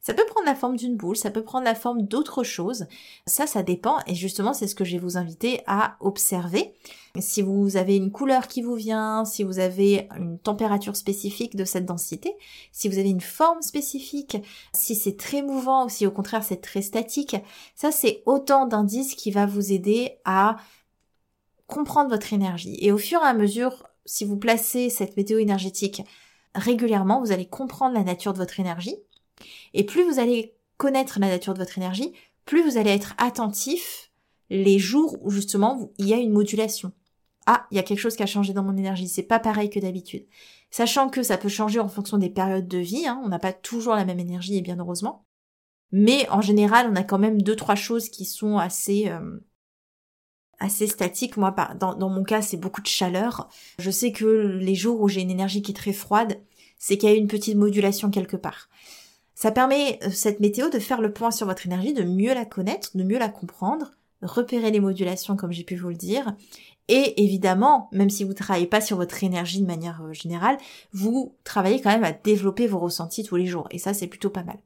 Ça 0.00 0.12
peut 0.12 0.26
prendre 0.26 0.46
la 0.46 0.54
forme 0.54 0.76
d'une 0.76 0.96
boule, 0.96 1.16
ça 1.16 1.30
peut 1.30 1.42
prendre 1.42 1.64
la 1.64 1.74
forme 1.74 2.02
d'autre 2.02 2.42
chose. 2.42 2.86
Ça, 3.26 3.46
ça 3.46 3.62
dépend. 3.62 3.96
Et 4.06 4.14
justement, 4.14 4.52
c'est 4.52 4.66
ce 4.66 4.74
que 4.74 4.84
je 4.84 4.92
vais 4.92 4.98
vous 4.98 5.16
inviter 5.16 5.62
à 5.66 5.96
observer. 6.00 6.74
Si 7.20 7.40
vous 7.40 7.76
avez 7.76 7.96
une 7.96 8.10
couleur 8.10 8.46
qui 8.46 8.60
vous 8.60 8.74
vient, 8.74 9.24
si 9.24 9.44
vous 9.44 9.60
avez 9.60 10.08
une 10.18 10.38
température 10.38 10.96
spécifique 10.96 11.56
de 11.56 11.64
cette 11.64 11.86
densité, 11.86 12.34
si 12.70 12.88
vous 12.88 12.98
avez 12.98 13.08
une 13.08 13.22
forme 13.22 13.62
spécifique, 13.62 14.36
si 14.74 14.94
c'est 14.94 15.16
très 15.16 15.40
mouvant 15.40 15.86
ou 15.86 15.88
si 15.88 16.06
au 16.06 16.10
contraire 16.10 16.44
c'est 16.44 16.60
très 16.60 16.82
statique, 16.82 17.36
ça 17.74 17.90
c'est 17.90 18.22
autant 18.26 18.66
d'indices 18.66 19.14
qui 19.14 19.30
va 19.30 19.46
vous 19.46 19.72
aider 19.72 20.18
à 20.26 20.56
comprendre 21.66 22.10
votre 22.10 22.32
énergie. 22.32 22.76
Et 22.80 22.92
au 22.92 22.98
fur 22.98 23.20
et 23.20 23.26
à 23.26 23.32
mesure, 23.34 23.84
si 24.06 24.24
vous 24.24 24.36
placez 24.36 24.90
cette 24.90 25.16
météo 25.16 25.38
énergétique 25.38 26.02
régulièrement, 26.54 27.20
vous 27.20 27.32
allez 27.32 27.46
comprendre 27.46 27.94
la 27.94 28.04
nature 28.04 28.32
de 28.32 28.38
votre 28.38 28.60
énergie. 28.60 28.96
Et 29.72 29.84
plus 29.84 30.04
vous 30.04 30.18
allez 30.18 30.54
connaître 30.76 31.18
la 31.20 31.28
nature 31.28 31.54
de 31.54 31.58
votre 31.58 31.78
énergie, 31.78 32.12
plus 32.44 32.62
vous 32.62 32.76
allez 32.78 32.90
être 32.90 33.14
attentif 33.18 34.10
les 34.50 34.78
jours 34.78 35.16
où 35.22 35.30
justement 35.30 35.90
il 35.98 36.06
y 36.06 36.14
a 36.14 36.18
une 36.18 36.32
modulation. 36.32 36.92
Ah, 37.46 37.66
il 37.70 37.76
y 37.76 37.80
a 37.80 37.82
quelque 37.82 37.98
chose 37.98 38.16
qui 38.16 38.22
a 38.22 38.26
changé 38.26 38.52
dans 38.52 38.62
mon 38.62 38.76
énergie, 38.76 39.08
c'est 39.08 39.22
pas 39.22 39.38
pareil 39.38 39.68
que 39.68 39.80
d'habitude. 39.80 40.26
Sachant 40.70 41.08
que 41.08 41.22
ça 41.22 41.36
peut 41.36 41.48
changer 41.48 41.78
en 41.78 41.88
fonction 41.88 42.18
des 42.18 42.30
périodes 42.30 42.68
de 42.68 42.78
vie, 42.78 43.06
hein, 43.06 43.20
on 43.24 43.28
n'a 43.28 43.38
pas 43.38 43.52
toujours 43.52 43.94
la 43.94 44.04
même 44.04 44.20
énergie 44.20 44.56
et 44.56 44.62
bien 44.62 44.78
heureusement. 44.78 45.26
Mais 45.92 46.28
en 46.30 46.40
général, 46.40 46.88
on 46.90 46.96
a 46.96 47.04
quand 47.04 47.18
même 47.18 47.42
deux 47.42 47.54
trois 47.54 47.74
choses 47.74 48.08
qui 48.08 48.24
sont 48.24 48.58
assez 48.58 49.08
euh, 49.08 49.38
assez 50.60 50.86
statiques. 50.86 51.36
Moi, 51.36 51.54
dans, 51.78 51.94
dans 51.94 52.08
mon 52.08 52.24
cas, 52.24 52.42
c'est 52.42 52.56
beaucoup 52.56 52.82
de 52.82 52.86
chaleur. 52.86 53.48
Je 53.78 53.90
sais 53.90 54.12
que 54.12 54.58
les 54.60 54.74
jours 54.74 55.00
où 55.00 55.08
j'ai 55.08 55.20
une 55.20 55.30
énergie 55.30 55.62
qui 55.62 55.72
est 55.72 55.74
très 55.74 55.92
froide, 55.92 56.38
c'est 56.78 56.98
qu'il 56.98 57.08
y 57.08 57.12
a 57.12 57.16
une 57.16 57.28
petite 57.28 57.56
modulation 57.56 58.10
quelque 58.10 58.36
part. 58.36 58.68
Ça 59.34 59.50
permet, 59.50 59.98
euh, 60.04 60.10
cette 60.10 60.40
météo, 60.40 60.70
de 60.70 60.78
faire 60.78 61.00
le 61.00 61.12
point 61.12 61.30
sur 61.30 61.46
votre 61.46 61.66
énergie, 61.66 61.92
de 61.92 62.04
mieux 62.04 62.34
la 62.34 62.44
connaître, 62.44 62.96
de 62.96 63.02
mieux 63.02 63.18
la 63.18 63.28
comprendre, 63.28 63.92
repérer 64.22 64.70
les 64.70 64.80
modulations 64.80 65.36
comme 65.36 65.52
j'ai 65.52 65.64
pu 65.64 65.76
vous 65.76 65.88
le 65.88 65.96
dire. 65.96 66.34
Et 66.88 67.24
évidemment, 67.24 67.88
même 67.92 68.10
si 68.10 68.24
vous 68.24 68.34
travaillez 68.34 68.66
pas 68.66 68.80
sur 68.80 68.96
votre 68.96 69.24
énergie 69.24 69.60
de 69.60 69.66
manière 69.66 70.02
euh, 70.02 70.12
générale, 70.12 70.58
vous 70.92 71.34
travaillez 71.44 71.80
quand 71.80 71.90
même 71.90 72.04
à 72.04 72.12
développer 72.12 72.66
vos 72.66 72.78
ressentis 72.78 73.24
tous 73.24 73.36
les 73.36 73.46
jours. 73.46 73.66
Et 73.70 73.78
ça, 73.78 73.94
c'est 73.94 74.06
plutôt 74.06 74.30
pas 74.30 74.44
mal. 74.44 74.58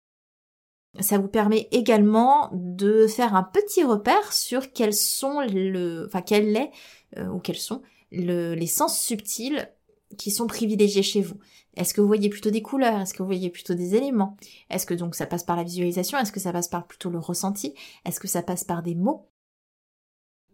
Ça 1.01 1.19
vous 1.19 1.29
permet 1.29 1.69
également 1.71 2.51
de 2.53 3.07
faire 3.07 3.35
un 3.35 3.43
petit 3.43 3.85
repère 3.85 4.33
sur 4.33 4.73
quels 4.73 4.95
sont 4.95 5.41
le, 5.41 6.07
enfin 6.07 6.23
quel 6.23 6.57
est 6.57 6.71
euh, 7.19 7.29
ou 7.29 7.39
quels 7.39 7.59
sont 7.59 7.83
les 8.11 8.67
sens 8.67 8.99
subtils 9.01 9.71
qui 10.17 10.31
sont 10.31 10.47
privilégiés 10.47 11.03
chez 11.03 11.21
vous. 11.21 11.37
Est-ce 11.77 11.95
que 11.95 12.01
vous 12.01 12.07
voyez 12.07 12.29
plutôt 12.31 12.51
des 12.51 12.63
couleurs? 12.63 13.01
Est-ce 13.01 13.13
que 13.13 13.23
vous 13.23 13.29
voyez 13.29 13.51
plutôt 13.51 13.75
des 13.75 13.95
éléments? 13.95 14.37
Est-ce 14.71 14.87
que 14.87 14.95
donc 14.95 15.15
ça 15.15 15.27
passe 15.27 15.45
par 15.45 15.57
la 15.57 15.63
visualisation? 15.63 16.19
Est-ce 16.19 16.33
que 16.33 16.41
ça 16.41 16.53
passe 16.53 16.69
par 16.69 16.87
plutôt 16.87 17.11
le 17.11 17.19
ressenti? 17.19 17.75
Est-ce 18.05 18.19
que 18.19 18.27
ça 18.29 18.43
passe 18.43 18.65
par 18.65 18.83
des 18.83 18.95
mots? 18.95 19.29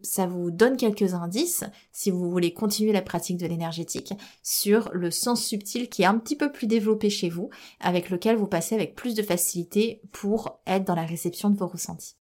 Ça 0.05 0.27
vous 0.27 0.51
donne 0.51 0.77
quelques 0.77 1.15
indices, 1.15 1.65
si 1.91 2.11
vous 2.11 2.31
voulez 2.31 2.53
continuer 2.53 2.93
la 2.93 3.03
pratique 3.03 3.39
de 3.39 3.47
l'énergétique, 3.47 4.13
sur 4.43 4.91
le 4.93 5.11
sens 5.11 5.45
subtil 5.45 5.89
qui 5.89 6.03
est 6.03 6.07
un 6.07 6.19
petit 6.19 6.37
peu 6.37 6.53
plus 6.53 6.67
développé 6.67 7.11
chez 7.11 7.29
vous, 7.29 7.51
avec 7.81 8.11
lequel 8.11 8.37
vous 8.37 8.47
passez 8.47 8.75
avec 8.75 8.95
plus 8.95 9.15
de 9.15 9.23
facilité 9.23 10.03
pour 10.13 10.61
être 10.67 10.85
dans 10.85 10.95
la 10.95 11.07
réception 11.07 11.51
de 11.51 11.57
vos 11.57 11.67
ressentis. 11.67 12.17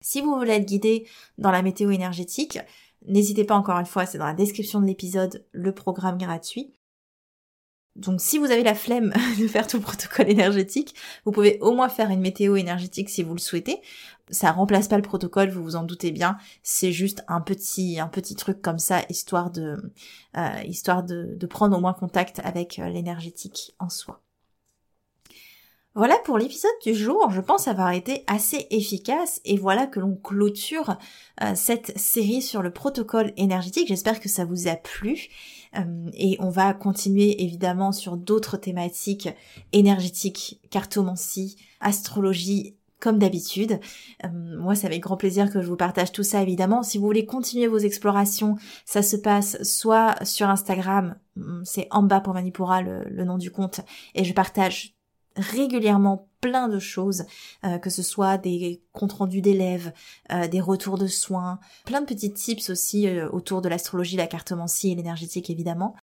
Si 0.00 0.20
vous 0.20 0.34
voulez 0.36 0.52
être 0.52 0.66
guidé 0.66 1.06
dans 1.38 1.50
la 1.50 1.62
météo 1.62 1.90
énergétique, 1.90 2.58
n'hésitez 3.06 3.44
pas 3.44 3.56
encore 3.56 3.78
une 3.78 3.86
fois, 3.86 4.06
c'est 4.06 4.18
dans 4.18 4.26
la 4.26 4.34
description 4.34 4.80
de 4.80 4.86
l'épisode 4.86 5.44
le 5.52 5.72
programme 5.74 6.18
gratuit. 6.18 6.72
Donc 7.96 8.20
si 8.20 8.38
vous 8.38 8.50
avez 8.50 8.62
la 8.62 8.76
flemme 8.76 9.12
de 9.38 9.48
faire 9.48 9.66
tout 9.66 9.78
le 9.78 9.82
protocole 9.82 10.30
énergétique, 10.30 10.94
vous 11.24 11.32
pouvez 11.32 11.58
au 11.60 11.72
moins 11.72 11.88
faire 11.88 12.10
une 12.10 12.20
météo 12.20 12.54
énergétique 12.56 13.10
si 13.10 13.22
vous 13.22 13.34
le 13.34 13.40
souhaitez. 13.40 13.80
Ça 14.30 14.52
remplace 14.52 14.88
pas 14.88 14.96
le 14.96 15.02
protocole, 15.02 15.50
vous 15.50 15.62
vous 15.62 15.76
en 15.76 15.84
doutez 15.84 16.10
bien. 16.10 16.36
C'est 16.62 16.92
juste 16.92 17.24
un 17.28 17.40
petit 17.40 17.98
un 18.00 18.08
petit 18.08 18.36
truc 18.36 18.60
comme 18.62 18.78
ça, 18.78 19.00
histoire 19.08 19.50
de 19.50 19.76
euh, 20.36 20.62
histoire 20.64 21.02
de, 21.02 21.34
de 21.36 21.46
prendre 21.46 21.76
au 21.76 21.80
moins 21.80 21.94
contact 21.94 22.40
avec 22.44 22.78
euh, 22.78 22.88
l'énergétique 22.88 23.74
en 23.78 23.88
soi. 23.88 24.22
Voilà 25.98 26.16
pour 26.24 26.38
l'épisode 26.38 26.70
du 26.84 26.94
jour, 26.94 27.30
je 27.32 27.40
pense 27.40 27.66
avoir 27.66 27.90
été 27.90 28.22
assez 28.28 28.68
efficace 28.70 29.40
et 29.44 29.56
voilà 29.56 29.88
que 29.88 29.98
l'on 29.98 30.14
clôture 30.14 30.96
euh, 31.42 31.56
cette 31.56 31.98
série 31.98 32.40
sur 32.40 32.62
le 32.62 32.70
protocole 32.70 33.32
énergétique. 33.36 33.88
J'espère 33.88 34.20
que 34.20 34.28
ça 34.28 34.44
vous 34.44 34.68
a 34.68 34.76
plu 34.76 35.28
euh, 35.76 36.08
et 36.12 36.36
on 36.38 36.50
va 36.50 36.72
continuer 36.72 37.42
évidemment 37.42 37.90
sur 37.90 38.16
d'autres 38.16 38.56
thématiques 38.56 39.28
énergétiques, 39.72 40.60
cartomancie, 40.70 41.56
astrologie 41.80 42.77
comme 43.00 43.18
d'habitude. 43.18 43.80
Euh, 44.24 44.28
moi, 44.58 44.74
c'est 44.74 44.86
avec 44.86 45.02
grand 45.02 45.16
plaisir 45.16 45.50
que 45.50 45.62
je 45.62 45.68
vous 45.68 45.76
partage 45.76 46.12
tout 46.12 46.22
ça, 46.22 46.42
évidemment. 46.42 46.82
Si 46.82 46.98
vous 46.98 47.04
voulez 47.04 47.26
continuer 47.26 47.66
vos 47.66 47.78
explorations, 47.78 48.56
ça 48.84 49.02
se 49.02 49.16
passe 49.16 49.62
soit 49.62 50.22
sur 50.24 50.48
Instagram, 50.48 51.16
hum, 51.36 51.62
c'est 51.64 51.88
en 51.90 52.02
bas 52.02 52.20
pour 52.20 52.34
Manipura 52.34 52.82
le, 52.82 53.04
le 53.04 53.24
nom 53.24 53.38
du 53.38 53.50
compte, 53.50 53.80
et 54.14 54.24
je 54.24 54.32
partage 54.32 54.98
régulièrement 55.38 56.28
plein 56.40 56.68
de 56.68 56.78
choses, 56.78 57.24
euh, 57.64 57.78
que 57.78 57.90
ce 57.90 58.02
soit 58.02 58.38
des 58.38 58.82
comptes 58.92 59.12
rendus 59.12 59.40
d'élèves, 59.40 59.92
euh, 60.32 60.48
des 60.48 60.60
retours 60.60 60.98
de 60.98 61.06
soins, 61.06 61.58
plein 61.84 62.00
de 62.00 62.06
petits 62.06 62.32
tips 62.32 62.70
aussi 62.70 63.08
euh, 63.08 63.28
autour 63.30 63.62
de 63.62 63.68
l'astrologie, 63.68 64.16
la 64.16 64.26
cartomancie 64.26 64.92
et 64.92 64.94
l'énergétique 64.94 65.50
évidemment, 65.50 65.96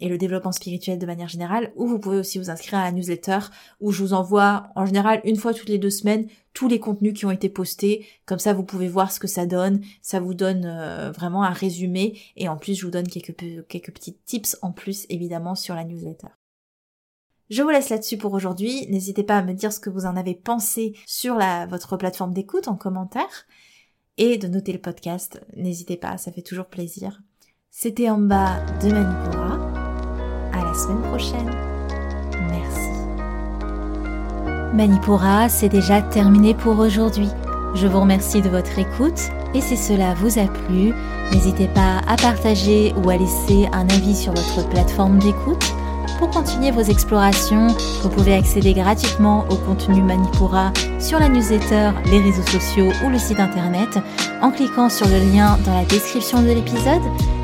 et 0.00 0.08
le 0.08 0.18
développement 0.18 0.52
spirituel 0.52 0.98
de 0.98 1.06
manière 1.06 1.28
générale, 1.28 1.72
ou 1.74 1.86
vous 1.86 1.98
pouvez 1.98 2.18
aussi 2.18 2.38
vous 2.38 2.50
inscrire 2.50 2.78
à 2.78 2.84
la 2.84 2.92
newsletter 2.92 3.38
où 3.80 3.90
je 3.90 4.02
vous 4.02 4.12
envoie 4.12 4.68
en 4.76 4.86
général 4.86 5.20
une 5.24 5.36
fois 5.36 5.52
toutes 5.52 5.68
les 5.68 5.78
deux 5.78 5.90
semaines 5.90 6.28
tous 6.52 6.68
les 6.68 6.80
contenus 6.80 7.14
qui 7.14 7.26
ont 7.26 7.30
été 7.30 7.48
postés, 7.48 8.06
comme 8.26 8.38
ça 8.38 8.52
vous 8.52 8.64
pouvez 8.64 8.88
voir 8.88 9.12
ce 9.12 9.20
que 9.20 9.28
ça 9.28 9.46
donne, 9.46 9.80
ça 10.02 10.20
vous 10.20 10.34
donne 10.34 10.66
vraiment 11.14 11.44
un 11.44 11.52
résumé 11.52 12.18
et 12.36 12.48
en 12.48 12.56
plus 12.56 12.74
je 12.74 12.84
vous 12.84 12.90
donne 12.90 13.08
quelques, 13.08 13.34
quelques 13.68 13.92
petits 13.92 14.16
tips 14.26 14.56
en 14.62 14.72
plus 14.72 15.06
évidemment 15.08 15.54
sur 15.54 15.74
la 15.74 15.84
newsletter. 15.84 16.28
Je 17.50 17.62
vous 17.62 17.70
laisse 17.70 17.88
là-dessus 17.88 18.16
pour 18.16 18.32
aujourd'hui. 18.32 18.86
N'hésitez 18.88 19.24
pas 19.24 19.38
à 19.38 19.42
me 19.42 19.54
dire 19.54 19.72
ce 19.72 19.80
que 19.80 19.90
vous 19.90 20.06
en 20.06 20.16
avez 20.16 20.36
pensé 20.36 20.94
sur 21.04 21.34
la, 21.34 21.66
votre 21.66 21.96
plateforme 21.96 22.32
d'écoute 22.32 22.68
en 22.68 22.76
commentaire 22.76 23.46
et 24.18 24.38
de 24.38 24.46
noter 24.46 24.72
le 24.72 24.80
podcast. 24.80 25.40
N'hésitez 25.56 25.96
pas, 25.96 26.16
ça 26.16 26.30
fait 26.30 26.42
toujours 26.42 26.66
plaisir. 26.66 27.20
C'était 27.70 28.08
en 28.08 28.18
bas 28.18 28.64
de 28.82 28.92
Manipura. 28.92 29.59
La 30.70 30.78
semaine 30.78 31.02
prochaine. 31.02 31.50
Merci. 32.48 32.90
Manipura, 34.72 35.48
c'est 35.48 35.68
déjà 35.68 36.00
terminé 36.00 36.54
pour 36.54 36.78
aujourd'hui. 36.78 37.28
Je 37.74 37.88
vous 37.88 38.00
remercie 38.00 38.40
de 38.40 38.48
votre 38.48 38.78
écoute 38.78 39.20
et 39.52 39.60
si 39.60 39.76
cela 39.76 40.14
vous 40.14 40.38
a 40.38 40.44
plu, 40.44 40.94
n'hésitez 41.32 41.66
pas 41.66 42.02
à 42.06 42.14
partager 42.14 42.94
ou 43.02 43.10
à 43.10 43.16
laisser 43.16 43.68
un 43.72 43.88
avis 43.88 44.14
sur 44.14 44.32
votre 44.32 44.68
plateforme 44.68 45.18
d'écoute 45.18 45.74
pour 46.20 46.30
continuer 46.30 46.70
vos 46.70 46.82
explorations, 46.82 47.68
vous 48.02 48.08
pouvez 48.08 48.34
accéder 48.34 48.72
gratuitement 48.72 49.46
au 49.50 49.56
contenu 49.56 50.02
Manipura 50.02 50.72
sur 51.00 51.18
la 51.18 51.28
newsletter, 51.28 51.90
les 52.12 52.20
réseaux 52.20 52.46
sociaux 52.46 52.92
ou 53.04 53.08
le 53.08 53.18
site 53.18 53.40
internet 53.40 53.98
en 54.40 54.52
cliquant 54.52 54.88
sur 54.88 55.08
le 55.08 55.18
lien 55.34 55.58
dans 55.64 55.74
la 55.74 55.84
description 55.84 56.42
de 56.42 56.48
l'épisode. 56.48 57.39